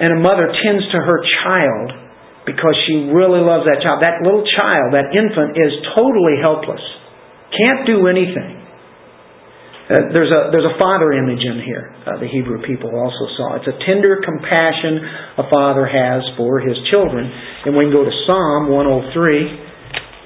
[0.00, 1.96] And a mother tends to her child
[2.44, 4.04] because she really loves that child.
[4.04, 6.84] That little child, that infant, is totally helpless.
[7.56, 8.60] Can't do anything.
[9.90, 11.90] Uh, there's a there's a father image in here.
[12.06, 13.58] Uh, the Hebrew people also saw.
[13.58, 15.02] It's a tender compassion
[15.34, 17.26] a father has for his children,
[17.66, 19.10] and we can go to Psalm 103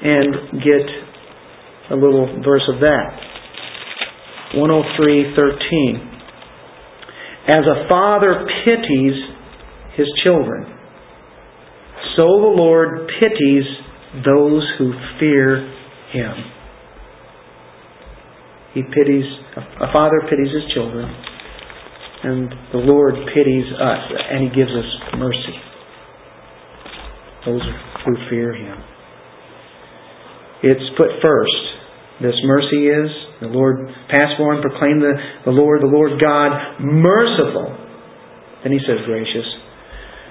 [0.05, 0.85] and get
[1.93, 3.09] a little verse of that.
[4.53, 6.13] 103:13.
[7.49, 9.17] As a father pities
[9.97, 10.67] his children,
[12.17, 13.65] so the Lord pities
[14.25, 15.73] those who fear
[16.13, 16.54] him.
[18.75, 19.25] He pities,
[19.57, 21.07] a father pities his children,
[22.25, 25.57] and the Lord pities us, and He gives us mercy.
[27.47, 27.63] Those
[28.05, 28.79] who fear Him.
[30.65, 31.63] It's put first.
[32.23, 33.11] This mercy is
[33.41, 35.13] the Lord pass for and proclaim the,
[35.45, 37.77] the Lord, the Lord God, merciful.
[38.65, 39.47] Then He says gracious.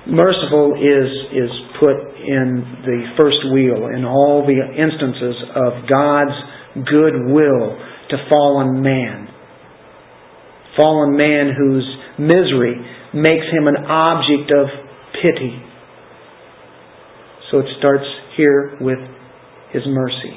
[0.07, 6.35] Merciful is is put in the first wheel in all the instances of God's
[6.89, 9.27] goodwill to fallen man.
[10.77, 11.85] Fallen man whose
[12.17, 12.77] misery
[13.13, 14.67] makes him an object of
[15.21, 15.61] pity.
[17.51, 18.05] So it starts
[18.37, 18.97] here with
[19.71, 20.33] his mercy.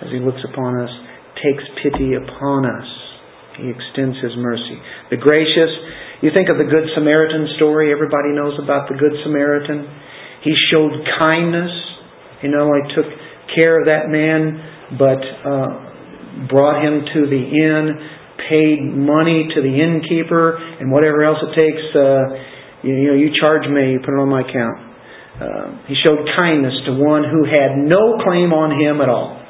[0.00, 0.90] As he looks upon us,
[1.40, 2.88] takes pity upon us.
[3.60, 4.76] He extends his mercy.
[5.10, 5.70] The gracious,
[6.20, 9.88] you think of the Good Samaritan story, everybody knows about the Good Samaritan.
[10.42, 11.70] He showed kindness.
[12.40, 13.06] He not only took
[13.54, 15.93] care of that man, but uh,
[16.48, 17.84] brought him to the inn,
[18.48, 21.84] paid money to the innkeeper, and whatever else it takes.
[21.94, 24.78] Uh, you, you know, you charge me, you put it on my account.
[25.34, 29.40] Uh, he showed kindness to one who had no claim on him at all.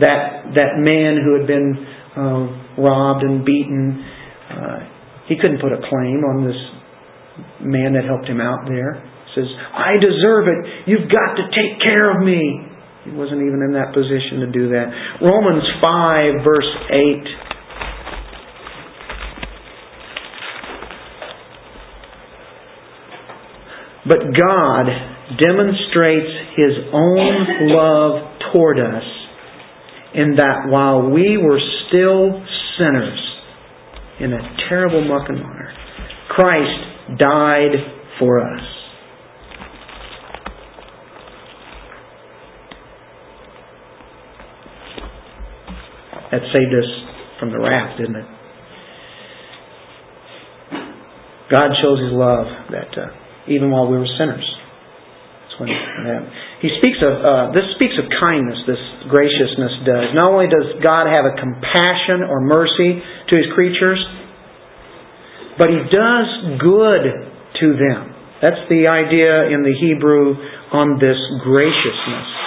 [0.00, 1.68] That that man who had been
[2.16, 4.02] uh, robbed and beaten,
[4.50, 4.78] uh,
[5.28, 6.58] he couldn't put a claim on this
[7.60, 8.96] man that helped him out there.
[8.96, 10.88] He says, "I deserve it.
[10.88, 12.73] You've got to take care of me."
[13.04, 14.86] He wasn't even in that position to do that.
[15.20, 17.44] Romans 5, verse 8.
[24.06, 24.86] But God
[25.44, 29.02] demonstrates His own love toward us
[30.14, 32.40] in that while we were still
[32.78, 33.20] sinners,
[34.20, 35.72] in a terrible muck and mire,
[36.30, 37.72] Christ died
[38.18, 38.83] for us.
[46.34, 46.90] That saved us
[47.38, 48.26] from the wrath, didn't it?
[51.46, 53.14] God shows His love that uh,
[53.46, 55.78] even while we were sinners, that's when it
[56.64, 58.56] he speaks of uh, this speaks of kindness.
[58.64, 58.80] This
[59.12, 60.16] graciousness does.
[60.16, 64.00] Not only does God have a compassion or mercy to His creatures,
[65.60, 67.04] but He does good
[67.60, 68.16] to them.
[68.40, 70.40] That's the idea in the Hebrew
[70.72, 72.43] on this graciousness.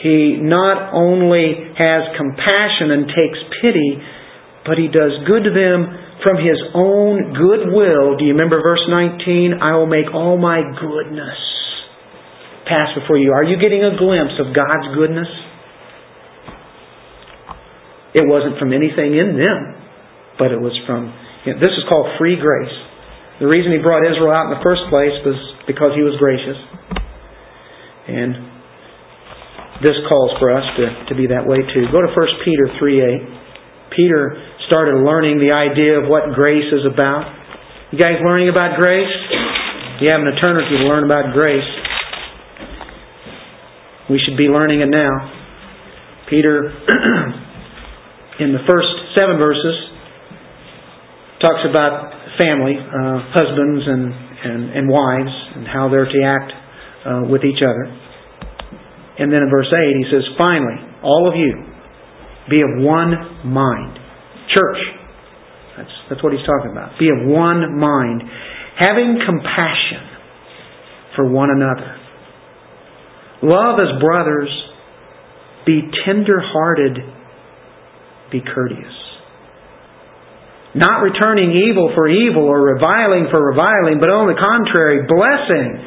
[0.00, 4.00] He not only has compassion and takes pity,
[4.64, 5.80] but He does good to them
[6.24, 8.16] from His own good will.
[8.16, 9.60] Do you remember verse 19?
[9.60, 11.36] I will make all my goodness
[12.64, 13.32] pass before you.
[13.32, 15.28] Are you getting a glimpse of God's goodness?
[18.16, 19.60] It wasn't from anything in them,
[20.38, 21.12] but it was from.
[21.44, 22.74] You know, this is called free grace.
[23.38, 25.36] The reason He brought Israel out in the first place was
[25.68, 26.56] because He was gracious.
[28.08, 28.49] And
[29.80, 31.88] this calls for us to, to be that way too.
[31.88, 33.96] Go to 1 Peter 3 8.
[33.96, 34.36] Peter
[34.68, 37.26] started learning the idea of what grace is about.
[37.90, 39.10] You guys learning about grace?
[40.00, 41.66] You have an eternity to learn about grace.
[44.08, 45.10] We should be learning it now.
[46.30, 46.70] Peter,
[48.40, 49.74] in the first seven verses,
[51.42, 54.12] talks about family, uh, husbands and,
[54.44, 56.52] and, and, wives, and how they're to act
[57.06, 57.99] uh, with each other.
[59.20, 61.52] And then in verse 8, he says, Finally, all of you,
[62.48, 63.12] be of one
[63.44, 63.98] mind.
[64.56, 64.80] Church.
[65.76, 66.98] That's, that's what he's talking about.
[66.98, 68.22] Be of one mind,
[68.80, 70.08] having compassion
[71.14, 72.00] for one another
[73.42, 74.50] Love as brothers.
[75.64, 76.96] Be tender hearted.
[78.32, 78.96] Be courteous.
[80.74, 85.82] Not returning evil for evil or reviling for reviling, but on the contrary, blessing,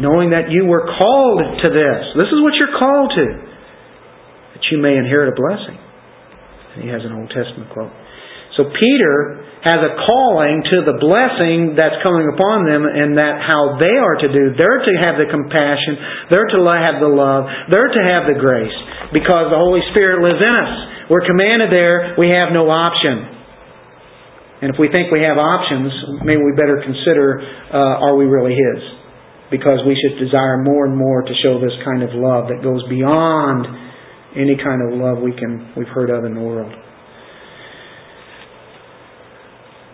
[0.00, 2.00] knowing that you were called to this.
[2.16, 3.26] This is what you're called to,
[4.56, 5.78] that you may inherit a blessing.
[6.76, 7.92] And he has an Old Testament quote.
[8.56, 13.76] So Peter has a calling to the blessing that's coming upon them and that how
[13.76, 14.56] they are to do.
[14.56, 16.32] They're to have the compassion.
[16.32, 17.44] They're to have the love.
[17.68, 18.72] They're to have the grace
[19.12, 20.72] because the Holy Spirit lives in us.
[21.12, 22.16] We're commanded there.
[22.16, 23.36] We have no option.
[24.64, 25.92] And if we think we have options,
[26.24, 28.95] maybe we better consider, uh, are we really His?
[29.50, 32.82] Because we should desire more and more to show this kind of love that goes
[32.88, 33.66] beyond
[34.34, 36.72] any kind of love we can, we've heard of in the world.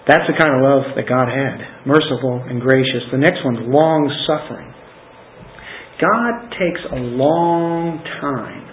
[0.08, 1.86] That's the kind of love that God had.
[1.86, 3.06] Merciful and gracious.
[3.12, 4.74] The next one's long suffering.
[6.02, 8.66] God takes a long time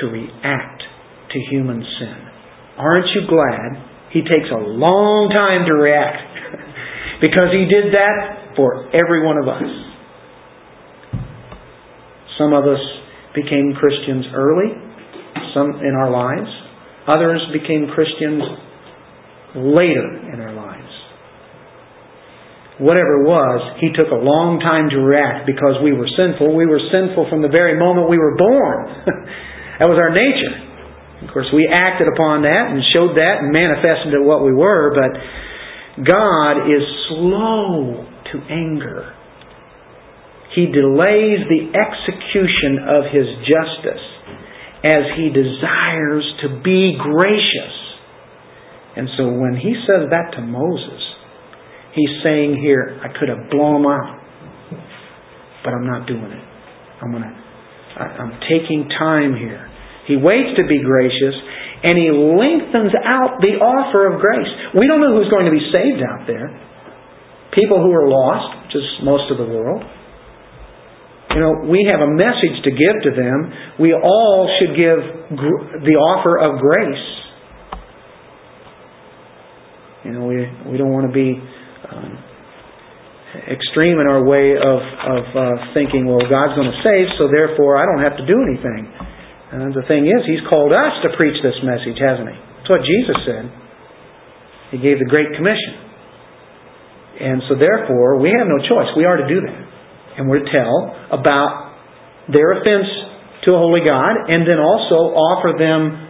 [0.00, 0.82] to react
[1.32, 2.18] to human sin.
[2.78, 3.82] Aren't you glad
[4.12, 6.30] He takes a long time to react?
[7.20, 9.85] because He did that for every one of us.
[12.38, 12.80] Some of us
[13.34, 14.72] became Christians early,
[15.52, 16.48] some in our lives.
[17.08, 18.42] Others became Christians
[19.56, 20.92] later in our lives.
[22.76, 26.52] Whatever it was, He took a long time to react because we were sinful.
[26.52, 28.84] We were sinful from the very moment we were born.
[29.80, 30.66] that was our nature.
[31.24, 35.08] Of course, we acted upon that and showed that and manifested what we were, but
[36.04, 39.15] God is slow to anger.
[40.56, 44.04] He delays the execution of His justice
[44.82, 47.86] as He desires to be gracious
[48.96, 51.00] and so when he says that to Moses,
[51.92, 54.16] he's saying here, I could have blown him out,
[55.62, 56.44] but I'm not doing it.
[57.04, 57.36] I'm gonna,
[58.00, 59.68] I, I'm taking time here.
[60.08, 61.36] He waits to be gracious,
[61.84, 64.48] and he lengthens out the offer of grace.
[64.72, 66.48] We don't know who's going to be saved out there.
[67.52, 69.84] People who are lost, which is most of the world.
[71.36, 73.52] You know, we have a message to give to them.
[73.78, 77.16] We all should give gr- the offer of grace
[80.06, 80.38] you know, we
[80.70, 81.34] we don't want to be
[81.90, 82.12] um,
[83.50, 86.06] extreme in our way of of uh, thinking.
[86.06, 88.86] Well, God's going to save, so therefore I don't have to do anything.
[89.50, 92.38] And the thing is, He's called us to preach this message, hasn't He?
[92.38, 93.44] That's what Jesus said.
[94.70, 95.74] He gave the Great Commission.
[97.18, 98.86] And so therefore, we have no choice.
[98.94, 99.62] We are to do that.
[100.16, 101.76] And we're to tell about
[102.32, 102.88] their offense
[103.44, 106.08] to a holy God and then also offer them,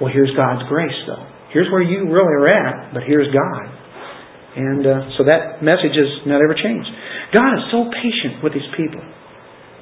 [0.00, 1.26] well, here's God's grace, though.
[1.52, 3.64] Here's where you really are at, but here's God.
[4.56, 6.88] And uh, so that message has not ever changed.
[7.32, 9.04] God is so patient with His people.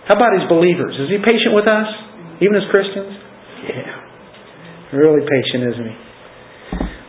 [0.07, 0.99] How about His believers?
[0.99, 1.87] Is He patient with us,
[2.43, 3.15] even as Christians?
[3.71, 4.99] Yeah.
[4.99, 5.97] Really patient, isn't He?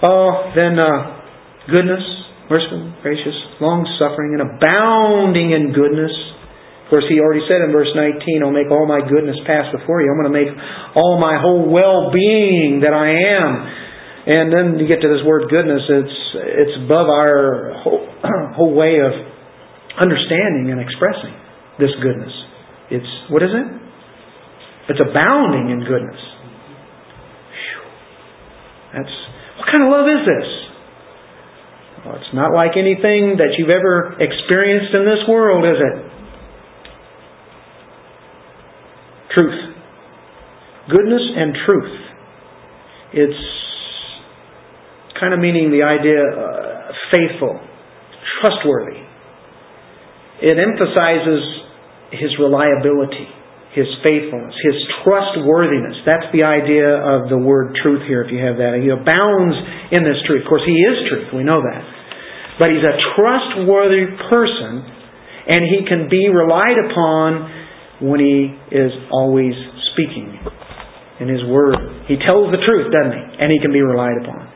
[0.04, 1.22] Oh, then uh,
[1.70, 2.06] goodness,
[2.50, 6.14] merciful, gracious, long suffering, and abounding in goodness.
[6.86, 10.06] Of course, he already said in verse 19, I'll make all my goodness pass before
[10.06, 10.14] you.
[10.14, 10.54] I'm going to make
[10.93, 13.86] all my whole well being that I am
[14.26, 18.10] and then you get to this word goodness, it's, it's above our whole,
[18.58, 19.14] whole way of
[20.02, 21.34] understanding and expressing
[21.78, 22.34] this goodness.
[22.89, 23.68] It's, what is it?
[24.89, 26.18] It's abounding in goodness.
[28.98, 29.16] That's,
[29.62, 30.50] what kind of love is this?
[32.06, 35.95] Well, it's not like anything that you've ever experienced in this world, is it?
[39.34, 39.76] Truth.
[40.86, 41.97] Goodness and truth.
[43.14, 43.43] It's
[45.20, 47.58] kind of meaning the idea uh, faithful,
[48.39, 49.01] trustworthy.
[50.45, 51.41] It emphasizes
[52.12, 53.26] his reliability,
[53.74, 56.06] his faithfulness, his trustworthiness.
[56.06, 58.78] That's the idea of the word truth here, if you have that.
[58.78, 59.58] He abounds
[59.89, 60.45] in this truth.
[60.45, 61.34] Of course, he is truth.
[61.34, 61.95] We know that.
[62.58, 64.84] But he's a trustworthy person,
[65.47, 67.51] and he can be relied upon
[67.99, 69.53] when he is always
[69.91, 70.39] speaking
[71.20, 71.76] in his word.
[72.08, 73.26] He tells the truth, doesn't he?
[73.39, 74.51] And he can be relied upon.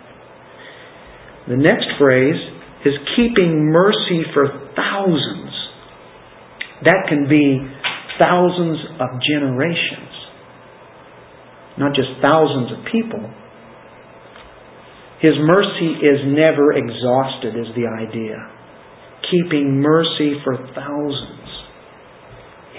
[1.47, 2.39] The next phrase
[2.85, 5.51] is keeping mercy for thousands.
[6.85, 7.59] That can be
[8.19, 10.13] thousands of generations,
[11.77, 13.23] not just thousands of people.
[15.19, 18.39] His mercy is never exhausted, is the idea.
[19.27, 21.49] Keeping mercy for thousands.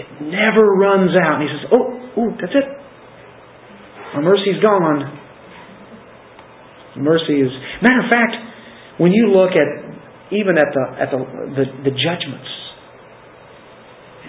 [0.01, 1.41] It never runs out.
[1.41, 1.87] And he says, Oh,
[2.17, 2.69] oh, that's it.
[4.15, 5.19] My mercy's gone.
[6.97, 7.53] Mercy is.
[7.83, 8.35] Matter of fact,
[8.99, 9.69] when you look at
[10.33, 11.19] even at the at the
[11.55, 12.51] the, the judgments,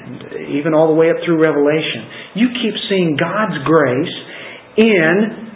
[0.04, 4.16] and even all the way up through Revelation, you keep seeing God's grace
[4.78, 5.50] in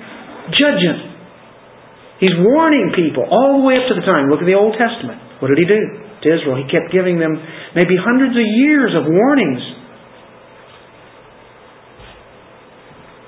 [0.55, 1.14] judging
[2.19, 4.31] He's warning people all the way up to the time.
[4.31, 5.43] Look at the Old Testament.
[5.43, 5.81] What did he do
[6.23, 6.55] to Israel?
[6.55, 7.35] He kept giving them
[7.75, 9.63] maybe hundreds of years of warnings.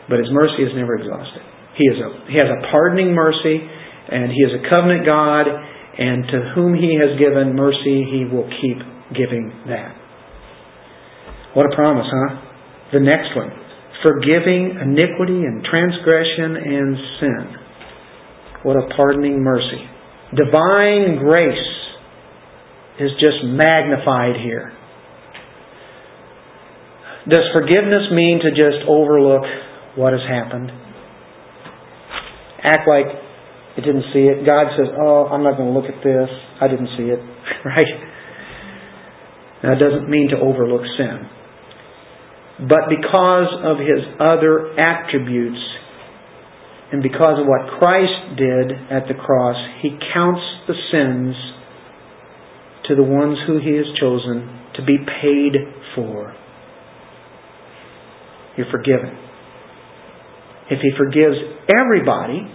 [0.08, 1.44] But his mercy is never exhausted.
[1.76, 6.24] He, is a, he has a pardoning mercy, and he is a covenant God, and
[6.32, 8.80] to whom he has given mercy, he will keep
[9.12, 10.00] giving that.
[11.54, 12.96] What a promise, huh?
[12.96, 13.52] The next one
[14.04, 17.67] forgiving iniquity and transgression and sin.
[18.68, 19.80] What a pardoning mercy.
[20.36, 21.72] Divine grace
[23.00, 24.74] is just magnified here.
[27.30, 29.44] Does forgiveness mean to just overlook
[29.96, 30.72] what has happened?
[32.62, 33.06] Act like
[33.78, 34.46] it didn't see it.
[34.46, 36.28] God says, Oh, I'm not going to look at this.
[36.60, 37.20] I didn't see it.
[37.64, 37.94] right?
[39.64, 41.24] That doesn't mean to overlook sin.
[42.68, 45.77] But because of his other attributes,
[46.92, 51.36] and because of what Christ did at the cross, He counts the sins
[52.88, 54.48] to the ones who He has chosen
[54.80, 55.52] to be paid
[55.96, 56.34] for.
[58.56, 59.20] You're forgiven.
[60.72, 61.36] If He forgives
[61.68, 62.48] everybody,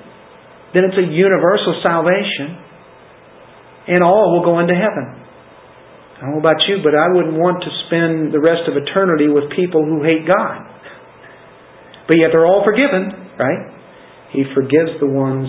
[0.73, 2.57] then it's a universal salvation,
[3.89, 5.21] and all will go into heaven.
[6.17, 9.29] I don't know about you, but I wouldn't want to spend the rest of eternity
[9.29, 10.65] with people who hate God.
[12.09, 13.72] But yet they're all forgiven, right?
[14.33, 15.49] He forgives the ones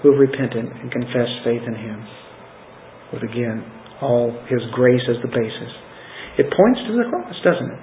[0.00, 1.98] who have repented and confessed faith in Him.
[3.12, 3.64] With again,
[4.00, 5.72] all His grace as the basis.
[6.40, 7.82] It points to the cross, doesn't it?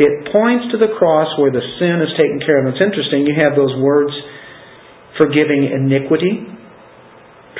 [0.00, 2.72] It points to the cross where the sin is taken care of.
[2.72, 4.10] It's interesting, you have those words
[5.20, 6.48] forgiving iniquity,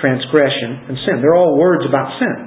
[0.01, 1.21] transgression, and sin.
[1.21, 2.39] They're all words about sin.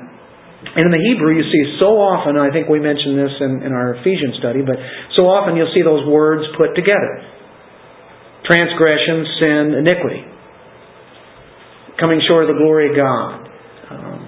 [0.64, 3.72] And in the Hebrew, you see so often, I think we mentioned this in, in
[3.76, 4.80] our Ephesians study, but
[5.14, 7.33] so often you'll see those words put together
[8.46, 10.24] transgression, sin, iniquity.
[12.00, 13.48] Coming short of the glory of God.
[13.92, 14.20] Um,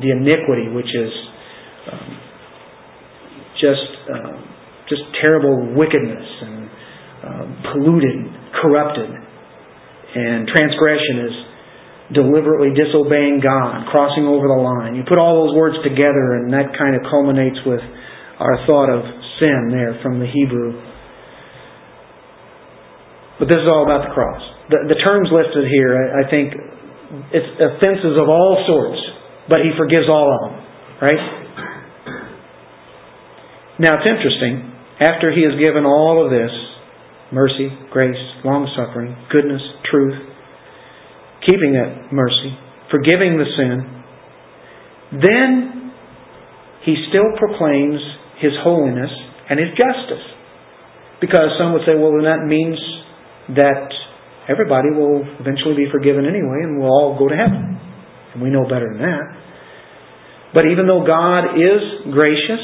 [0.00, 1.12] the iniquity, which is
[1.92, 2.10] um,
[3.60, 4.36] just um,
[4.88, 6.70] just terrible wickedness and
[7.22, 8.18] um, polluted,
[8.58, 11.34] corrupted, and transgression is
[12.16, 14.96] deliberately disobeying God, crossing over the line.
[14.96, 17.84] You put all those words together, and that kind of culminates with
[18.40, 19.04] our thought of
[19.38, 20.74] sin there from the Hebrew
[23.40, 24.44] but this is all about the cross.
[24.68, 26.52] The, the terms listed here, I, I think,
[27.32, 29.00] it's offenses of all sorts,
[29.48, 30.54] but He forgives all of them.
[31.00, 31.24] Right?
[33.80, 34.68] Now it's interesting.
[35.00, 36.52] After He has given all of this
[37.32, 40.20] mercy, grace, long suffering, goodness, truth,
[41.48, 42.52] keeping that mercy,
[42.92, 43.76] forgiving the sin,
[45.16, 45.92] then
[46.84, 47.98] He still proclaims
[48.38, 49.10] His holiness
[49.48, 50.28] and His justice.
[51.20, 52.76] Because some would say, well, then that means
[53.48, 53.88] that
[54.48, 57.78] everybody will eventually be forgiven anyway and we'll all go to heaven.
[58.34, 59.26] And we know better than that.
[60.54, 62.62] But even though God is gracious,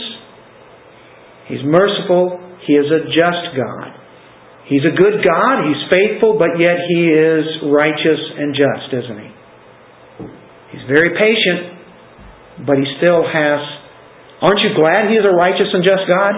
[1.47, 3.95] He's merciful, He is a just God.
[4.66, 9.31] He's a good God, He's faithful, but yet He is righteous and just, isn't He?
[10.74, 13.61] He's very patient, but He still has.
[14.43, 16.35] Aren't you glad He is a righteous and just God?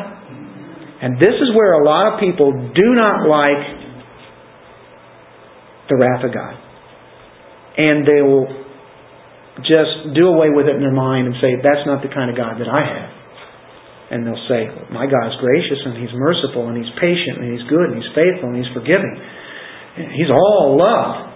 [1.01, 3.78] And this is where a lot of people do not like
[5.89, 6.55] the wrath of God.
[7.79, 8.49] And they will
[9.65, 12.37] just do away with it in their mind and say, that's not the kind of
[12.37, 13.11] God that I have.
[14.09, 17.67] And they'll say, my God is gracious and He's merciful and He's patient and He's
[17.69, 19.15] good and He's faithful and He's forgiving.
[20.15, 21.29] He's all love.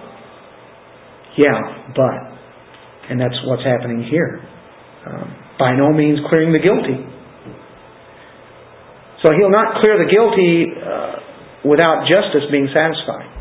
[1.36, 1.58] Yeah,
[1.96, 2.32] but.
[3.10, 4.40] And that's what's happening here.
[5.04, 6.96] Um, by no means clearing the guilty.
[9.22, 13.31] So he'll not clear the guilty uh, without justice being satisfied.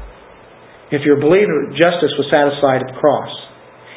[0.92, 3.32] If you're a believer, justice was satisfied at the cross.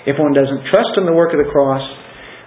[0.06, 1.82] If one doesn't trust in the work of the cross,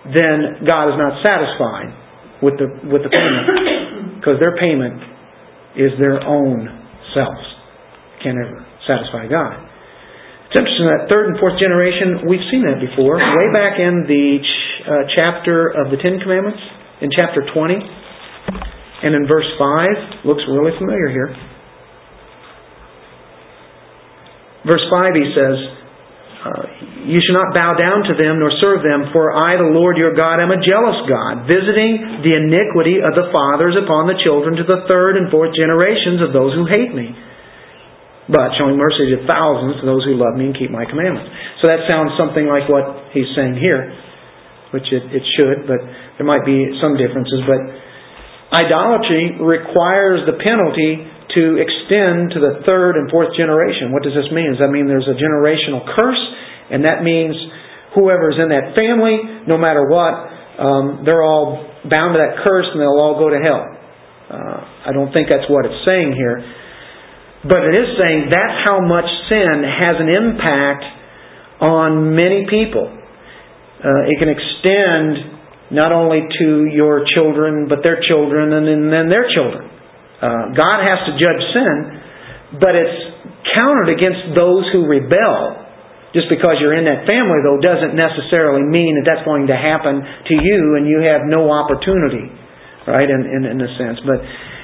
[0.07, 1.91] then God is not satisfied
[2.39, 3.45] with the with the payment
[4.21, 5.03] because their payment
[5.75, 6.69] is their own
[7.11, 7.43] selves.
[8.23, 9.67] Can't ever satisfy God.
[10.47, 13.19] It's interesting that third and fourth generation, we've seen that before.
[13.19, 16.63] Way back in the ch- uh, chapter of the Ten Commandments,
[17.03, 17.75] in chapter 20,
[19.03, 21.35] and in verse 5, looks really familiar here.
[24.67, 25.57] Verse 5 he says,
[26.43, 26.63] uh,
[27.07, 30.11] You shall not bow down to them nor serve them, for I, the Lord your
[30.11, 34.67] God, am a jealous God, visiting the iniquity of the fathers upon the children to
[34.67, 37.15] the third and fourth generations of those who hate me.
[38.27, 41.31] But showing mercy to thousands to those who love me and keep my commandments.
[41.63, 43.87] So that sounds something like what he's saying here,
[44.75, 45.79] which it, it should, but
[46.19, 47.39] there might be some differences.
[47.47, 47.71] But
[48.51, 51.03] Idolatry requires the penalty
[51.35, 53.91] to extend to the third and fourth generation.
[53.91, 54.55] What does this mean?
[54.55, 56.23] Does that mean there's a generational curse?
[56.71, 57.35] And that means
[57.95, 60.13] whoever's in that family, no matter what,
[60.59, 63.63] um, they're all bound to that curse and they'll all go to hell.
[64.27, 66.43] Uh, I don't think that's what it's saying here.
[67.47, 70.83] But it is saying that's how much sin has an impact
[71.61, 72.87] on many people.
[72.87, 75.37] Uh, it can extend
[75.71, 79.69] not only to your children, but their children and then their children.
[80.17, 82.97] Uh, God has to judge sin, but it's
[83.53, 85.65] counted against those who rebel.
[86.15, 90.01] Just because you're in that family, though, doesn't necessarily mean that that's going to happen
[90.01, 92.31] to you and you have no opportunity,
[92.87, 93.99] right, in, in, in a sense.
[94.01, 94.23] But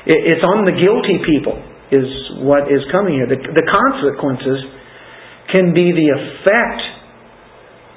[0.10, 1.60] it, it's on the guilty people,
[1.91, 2.10] is
[2.41, 3.30] what is coming here.
[3.30, 4.66] The, the consequences
[5.51, 6.82] can be the effect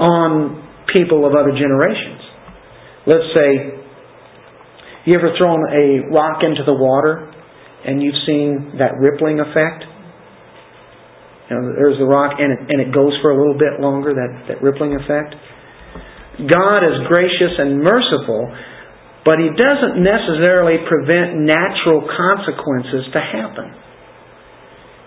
[0.02, 0.60] on
[0.92, 2.20] people of other generations.
[3.06, 3.48] Let's say
[5.06, 7.32] you ever thrown a rock into the water
[7.86, 9.86] and you've seen that rippling effect?
[11.48, 14.12] You know, there's the rock and it, and it goes for a little bit longer,
[14.12, 15.38] that, that rippling effect.
[16.42, 18.50] God is gracious and merciful,
[19.24, 23.86] but He doesn't necessarily prevent natural consequences to happen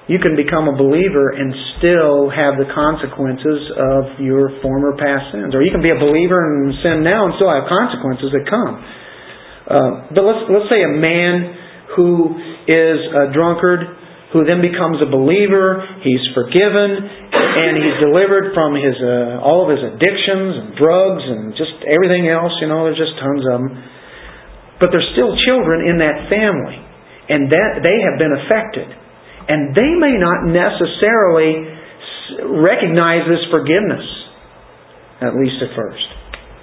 [0.09, 5.53] you can become a believer and still have the consequences of your former past sins.
[5.53, 8.73] Or you can be a believer and sin now and still have consequences that come.
[9.69, 11.58] Uh, but let's, let's say a man
[11.95, 12.37] who
[12.69, 13.97] is a drunkard,
[14.33, 19.73] who then becomes a believer, he's forgiven, and he's delivered from his uh, all of
[19.73, 22.53] his addictions and drugs and just everything else.
[22.61, 23.67] You know, there's just tons of them.
[24.77, 26.77] But there's still children in that family,
[27.27, 28.99] and that they have been affected
[29.49, 31.65] and they may not necessarily
[32.61, 34.05] recognize this forgiveness,
[35.25, 36.05] at least at first.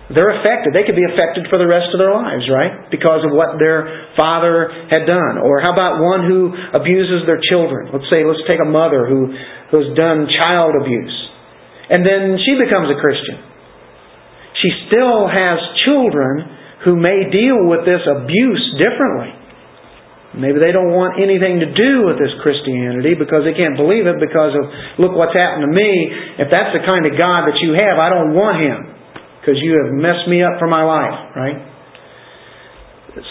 [0.07, 0.71] They're affected.
[0.71, 2.87] They could be affected for the rest of their lives, right?
[2.95, 5.43] Because of what their father had done.
[5.43, 7.91] Or how about one who abuses their children?
[7.91, 9.35] Let's say, let's take a mother who,
[9.75, 11.17] who's done child abuse.
[11.91, 13.43] And then she becomes a Christian.
[14.63, 16.55] She still has children
[16.87, 19.35] who may deal with this abuse differently.
[20.39, 24.23] Maybe they don't want anything to do with this Christianity because they can't believe it
[24.23, 24.71] because of,
[25.03, 25.91] look what's happened to me.
[26.39, 28.96] If that's the kind of God that you have, I don't want Him
[29.47, 31.59] because you have messed me up for my life, right?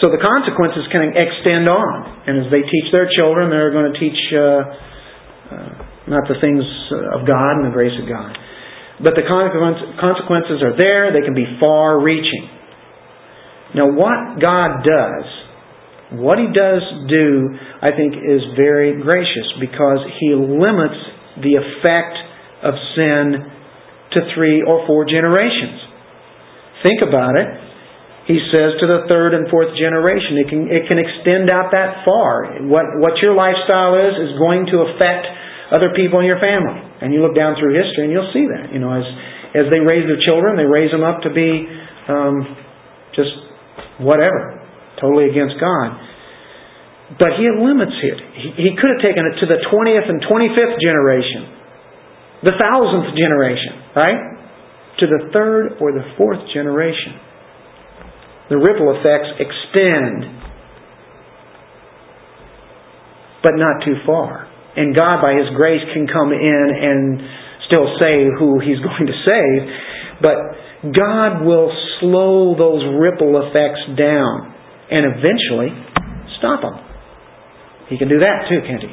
[0.00, 2.24] So the consequences can extend on.
[2.24, 5.72] And as they teach their children, they're going to teach uh, uh,
[6.08, 6.64] not the things
[7.12, 8.32] of God and the grace of God.
[9.04, 11.12] But the consequences are there.
[11.12, 12.48] They can be far reaching.
[13.76, 15.28] Now, what God does
[16.12, 17.50] what he does do,
[17.82, 20.94] I think, is very gracious because he limits
[21.42, 22.14] the effect
[22.62, 23.42] of sin
[24.14, 25.95] to three or four generations.
[26.86, 27.50] Think about it.
[28.30, 32.06] He says to the third and fourth generation, it can, it can extend out that
[32.06, 32.62] far.
[32.66, 35.26] What, what your lifestyle is, is going to affect
[35.74, 36.78] other people in your family.
[37.02, 38.70] And you look down through history and you'll see that.
[38.70, 39.06] You know, as,
[39.54, 41.66] as they raise their children, they raise them up to be
[42.06, 42.34] um,
[43.18, 43.34] just
[43.98, 44.62] whatever
[45.02, 45.90] totally against God.
[47.18, 48.18] But he limits it.
[48.42, 51.42] He, he could have taken it to the 20th and 25th generation,
[52.42, 54.35] the thousandth generation, right?
[55.00, 57.20] To the third or the fourth generation.
[58.48, 60.36] The ripple effects extend
[63.46, 64.50] but not too far.
[64.74, 67.22] And God, by His grace, can come in and
[67.70, 69.60] still save who He's going to save,
[70.18, 70.36] but
[70.90, 71.70] God will
[72.02, 74.50] slow those ripple effects down
[74.90, 75.70] and eventually
[76.38, 76.82] stop them.
[77.88, 78.90] He can do that too, can't He?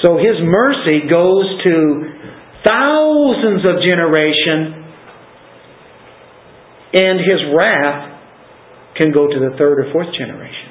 [0.00, 1.76] So His mercy goes to
[2.66, 4.80] thousands of generations,
[6.92, 8.20] and His wrath
[8.96, 10.68] can go to the third or fourth generation.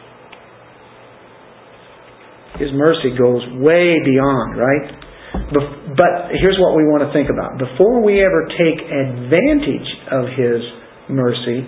[2.59, 4.91] His mercy goes way beyond, right?
[5.95, 7.57] But here's what we want to think about.
[7.57, 10.61] Before we ever take advantage of His
[11.09, 11.63] mercy,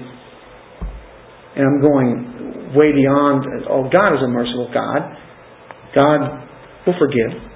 [1.55, 5.01] and I'm going way beyond, oh, God is a merciful God.
[5.95, 6.47] God
[6.88, 7.51] will forgive.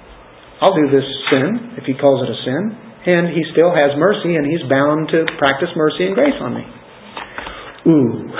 [0.60, 2.62] I'll do this sin, if He calls it a sin,
[3.06, 6.64] and He still has mercy, and He's bound to practice mercy and grace on me.
[7.86, 8.30] Ooh.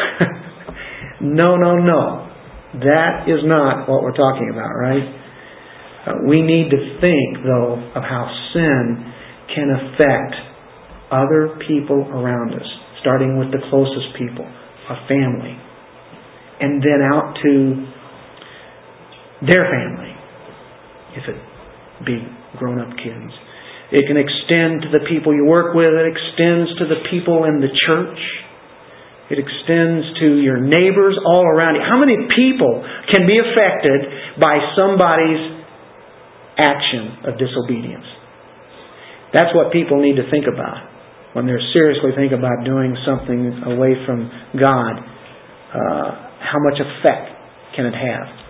[1.20, 2.26] no, no, no.
[2.80, 5.06] That is not what we're talking about, right?
[6.06, 9.12] Uh, we need to think, though, of how sin
[9.54, 10.34] can affect
[11.10, 12.66] other people around us,
[13.00, 14.44] starting with the closest people,
[14.88, 15.54] our family,
[16.60, 17.86] and then out to
[19.46, 20.12] their family,
[21.14, 21.55] if it
[22.04, 22.20] be
[22.58, 23.32] grown up kids.
[23.92, 27.62] It can extend to the people you work with, it extends to the people in
[27.62, 28.18] the church.
[29.26, 31.82] It extends to your neighbors all around you.
[31.82, 35.66] How many people can be affected by somebody's
[36.58, 38.06] action of disobedience?
[39.34, 40.78] That's what people need to think about
[41.34, 44.94] when they're seriously thinking about doing something away from God.
[45.74, 47.34] Uh, how much effect
[47.74, 48.45] can it have?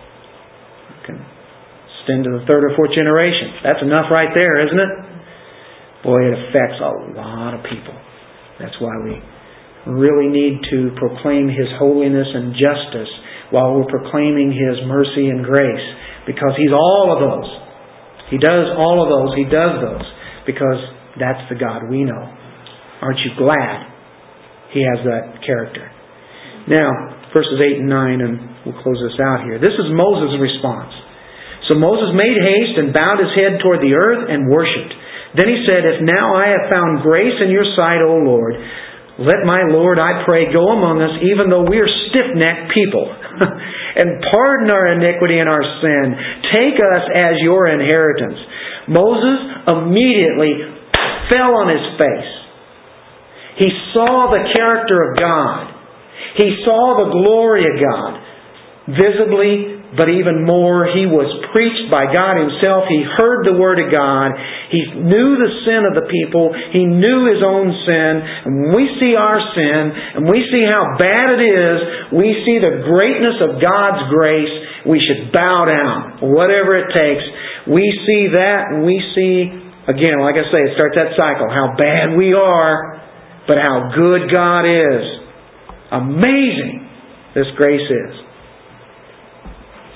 [2.07, 3.59] Can the third or fourth generation.
[3.67, 4.91] That's enough right there, isn't it?
[6.07, 7.91] Boy, it affects a lot of people.
[8.63, 9.19] That's why we
[9.91, 13.11] really need to proclaim His holiness and justice
[13.51, 15.87] while we're proclaiming His mercy and grace
[16.23, 17.49] because He's all of those.
[18.31, 19.35] He does all of those.
[19.35, 20.07] He does those
[20.47, 20.79] because
[21.19, 22.23] that's the God we know.
[23.03, 23.91] Aren't you glad
[24.71, 25.91] He has that character?
[26.71, 26.87] Now,
[27.35, 28.33] verses 8 and 9, and
[28.63, 29.59] we'll close this out here.
[29.59, 30.95] This is Moses' response.
[31.67, 34.95] So Moses made haste and bowed his head toward the earth and worshipped.
[35.35, 38.55] Then he said, If now I have found grace in your sight, O Lord,
[39.19, 43.03] let my Lord, I pray, go among us, even though we are stiff necked people,
[43.99, 46.05] and pardon our iniquity and our sin.
[46.53, 48.39] Take us as your inheritance.
[48.87, 50.53] Moses immediately
[51.33, 52.31] fell on his face.
[53.57, 55.73] He saw the character of God.
[56.37, 58.11] He saw the glory of God
[58.87, 62.91] visibly but even more, he was preached by God Himself.
[62.91, 64.35] He heard the Word of God.
[64.67, 66.51] He knew the sin of the people.
[66.75, 68.13] He knew his own sin.
[68.19, 69.81] And we see our sin
[70.19, 71.77] and we see how bad it is,
[72.11, 74.51] we see the greatness of God's grace.
[74.83, 77.23] We should bow down, whatever it takes.
[77.71, 79.47] We see that and we see,
[79.87, 82.99] again, like I say, it starts that cycle, how bad we are,
[83.47, 85.03] but how good God is.
[85.95, 86.91] Amazing
[87.31, 88.26] this grace is.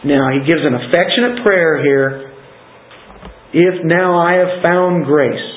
[0.04, 2.34] Now, he gives an affectionate prayer here.
[3.54, 5.47] If now I have found grace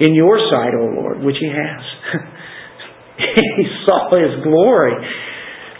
[0.00, 1.82] in your sight, O Lord, which he has.
[3.58, 4.96] he saw his glory,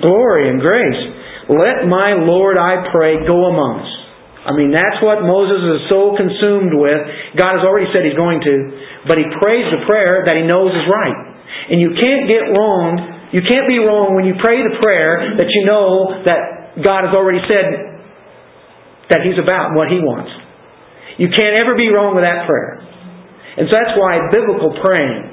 [0.04, 1.02] glory and grace.
[1.48, 3.92] Let my Lord, I pray, go among us.
[4.40, 7.00] I mean, that's what Moses is so consumed with.
[7.36, 8.54] God has already said he's going to,
[9.08, 11.20] but he prays the prayer that he knows is right.
[11.72, 15.46] And you can't get wrong you can't be wrong when you pray the prayer that
[15.46, 18.02] you know that God has already said
[19.10, 20.30] that He's about and what He wants.
[21.18, 22.82] You can't ever be wrong with that prayer.
[23.58, 25.30] And so that's why biblical praying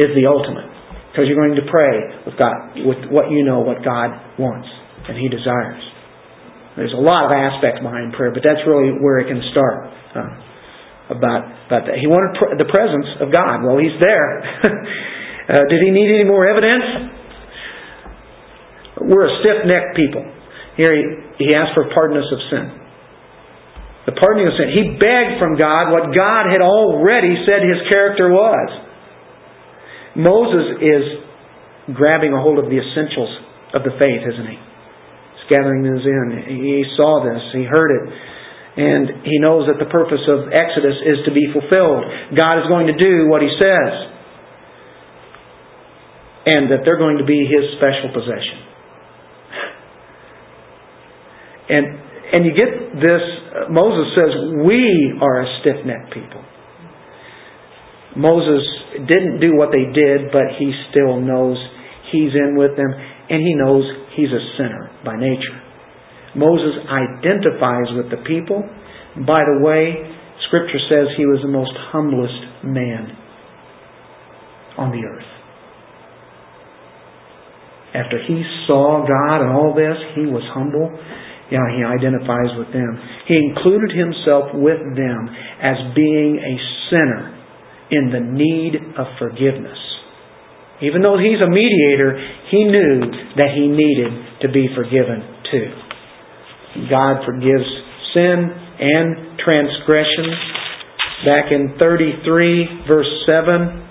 [0.00, 0.68] is the ultimate.
[1.12, 4.68] Because you're going to pray with God, with what you know, what God wants
[5.08, 5.82] and He desires.
[6.76, 9.90] There's a lot of aspects behind prayer, but that's really where it can start.
[10.14, 10.48] Uh,
[11.10, 13.64] about about that, he wanted pr- the presence of God.
[13.64, 14.44] Well, He's there.
[15.48, 17.16] Uh, did he need any more evidence?
[19.00, 20.20] We're a stiff necked people.
[20.76, 21.02] Here he,
[21.40, 22.66] he asked for pardonness of sin.
[24.04, 24.68] The pardoning of sin.
[24.76, 28.68] He begged from God what God had already said his character was.
[30.16, 31.04] Moses is
[31.96, 33.32] grabbing a hold of the essentials
[33.72, 34.58] of the faith, isn't he?
[34.60, 36.26] He's gathering this in.
[36.60, 38.04] He saw this, he heard it,
[38.76, 42.04] and he knows that the purpose of Exodus is to be fulfilled.
[42.36, 44.17] God is going to do what he says
[46.48, 48.58] and that they're going to be his special possession.
[51.68, 51.84] And
[52.32, 53.24] and you get this
[53.68, 54.32] Moses says
[54.64, 56.42] we are a stiff-necked people.
[58.16, 58.64] Moses
[59.06, 61.56] didn't do what they did, but he still knows
[62.10, 62.88] he's in with them
[63.28, 63.84] and he knows
[64.16, 65.60] he's a sinner by nature.
[66.34, 68.64] Moses identifies with the people.
[69.26, 70.08] By the way,
[70.48, 73.16] Scripture says he was the most humblest man
[74.78, 75.37] on the earth.
[77.98, 78.38] After he
[78.70, 80.86] saw God and all this, he was humble.
[81.50, 82.94] Yeah, he identifies with them.
[83.26, 85.20] He included himself with them
[85.58, 86.54] as being a
[86.94, 87.34] sinner
[87.90, 89.78] in the need of forgiveness.
[90.78, 92.14] Even though he's a mediator,
[92.54, 95.68] he knew that he needed to be forgiven too.
[96.86, 97.66] God forgives
[98.14, 98.38] sin
[98.78, 100.30] and transgression.
[101.26, 103.87] Back in 33, verse 7,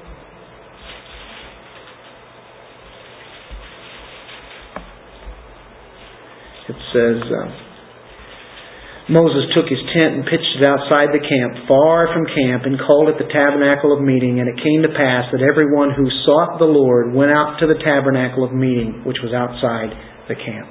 [6.67, 7.67] it says, uh,
[9.07, 13.07] Moses took his tent and pitched it outside the camp, far from camp, and called
[13.07, 14.43] it the tabernacle of meeting.
[14.43, 17.79] And it came to pass that everyone who sought the Lord went out to the
[17.79, 19.95] tabernacle of meeting, which was outside
[20.27, 20.67] the camp.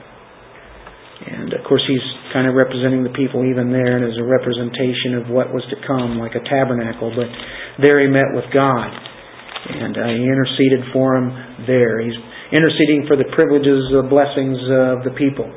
[1.17, 2.05] And of course, he's
[2.37, 5.81] kind of representing the people even there, and as a representation of what was to
[5.89, 7.09] come, like a tabernacle.
[7.17, 7.33] But
[7.81, 11.33] there he met with God, and uh, he interceded for him
[11.65, 12.05] there.
[12.05, 12.21] He's
[12.53, 15.49] interceding for the privileges, the blessings of the people.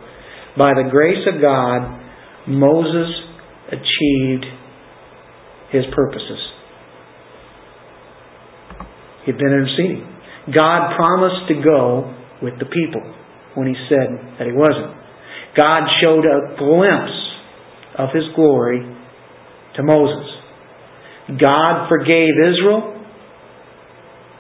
[0.60, 2.04] By the grace of God,
[2.46, 3.08] Moses
[3.72, 4.46] achieved
[5.72, 6.40] his purposes.
[9.26, 10.04] He'd been interceding.
[10.54, 13.16] God promised to go with the people
[13.56, 15.00] when he said that he wasn't.
[15.56, 17.18] God showed a glimpse
[17.98, 18.82] of his glory
[19.78, 20.28] to Moses.
[21.40, 23.06] God forgave Israel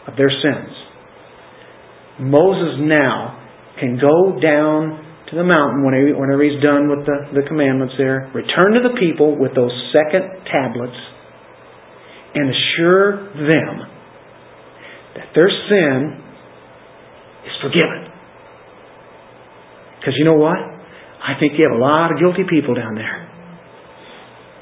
[0.07, 0.76] of their sins.
[2.20, 3.39] Moses now
[3.80, 8.73] can go down to the mountain whenever he's done with the, the commandments there, return
[8.73, 10.97] to the people with those second tablets,
[12.34, 13.73] and assure them
[15.15, 16.21] that their sin
[17.45, 18.09] is forgiven.
[19.99, 20.57] Because you know what?
[20.57, 23.27] I think you have a lot of guilty people down there.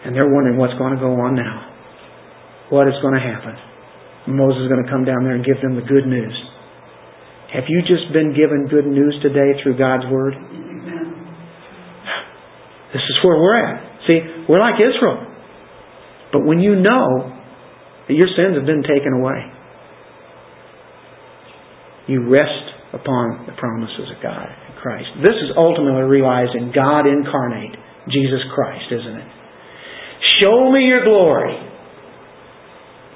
[0.06, 1.70] And they're wondering what's going to go on now.
[2.70, 3.56] What is going to happen?
[4.28, 6.36] Moses is going to come down there and give them the good news.
[7.54, 10.34] Have you just been given good news today through God's Word?
[12.94, 13.84] This is where we're at.
[14.08, 14.20] See,
[14.50, 15.26] we're like Israel.
[16.32, 17.40] But when you know
[18.08, 19.48] that your sins have been taken away,
[22.08, 25.08] you rest upon the promises of God in Christ.
[25.24, 27.76] This is ultimately realizing God incarnate,
[28.12, 29.28] Jesus Christ, isn't it?
[30.40, 31.56] Show me your glory.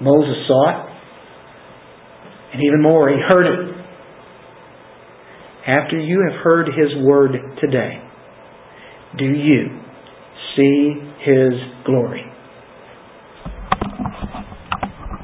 [0.02, 0.92] Moses saw it.
[2.54, 3.71] And even more, he heard it.
[5.68, 8.02] After you have heard His Word today,
[9.18, 9.80] do you
[10.56, 11.54] see His
[11.86, 12.31] glory?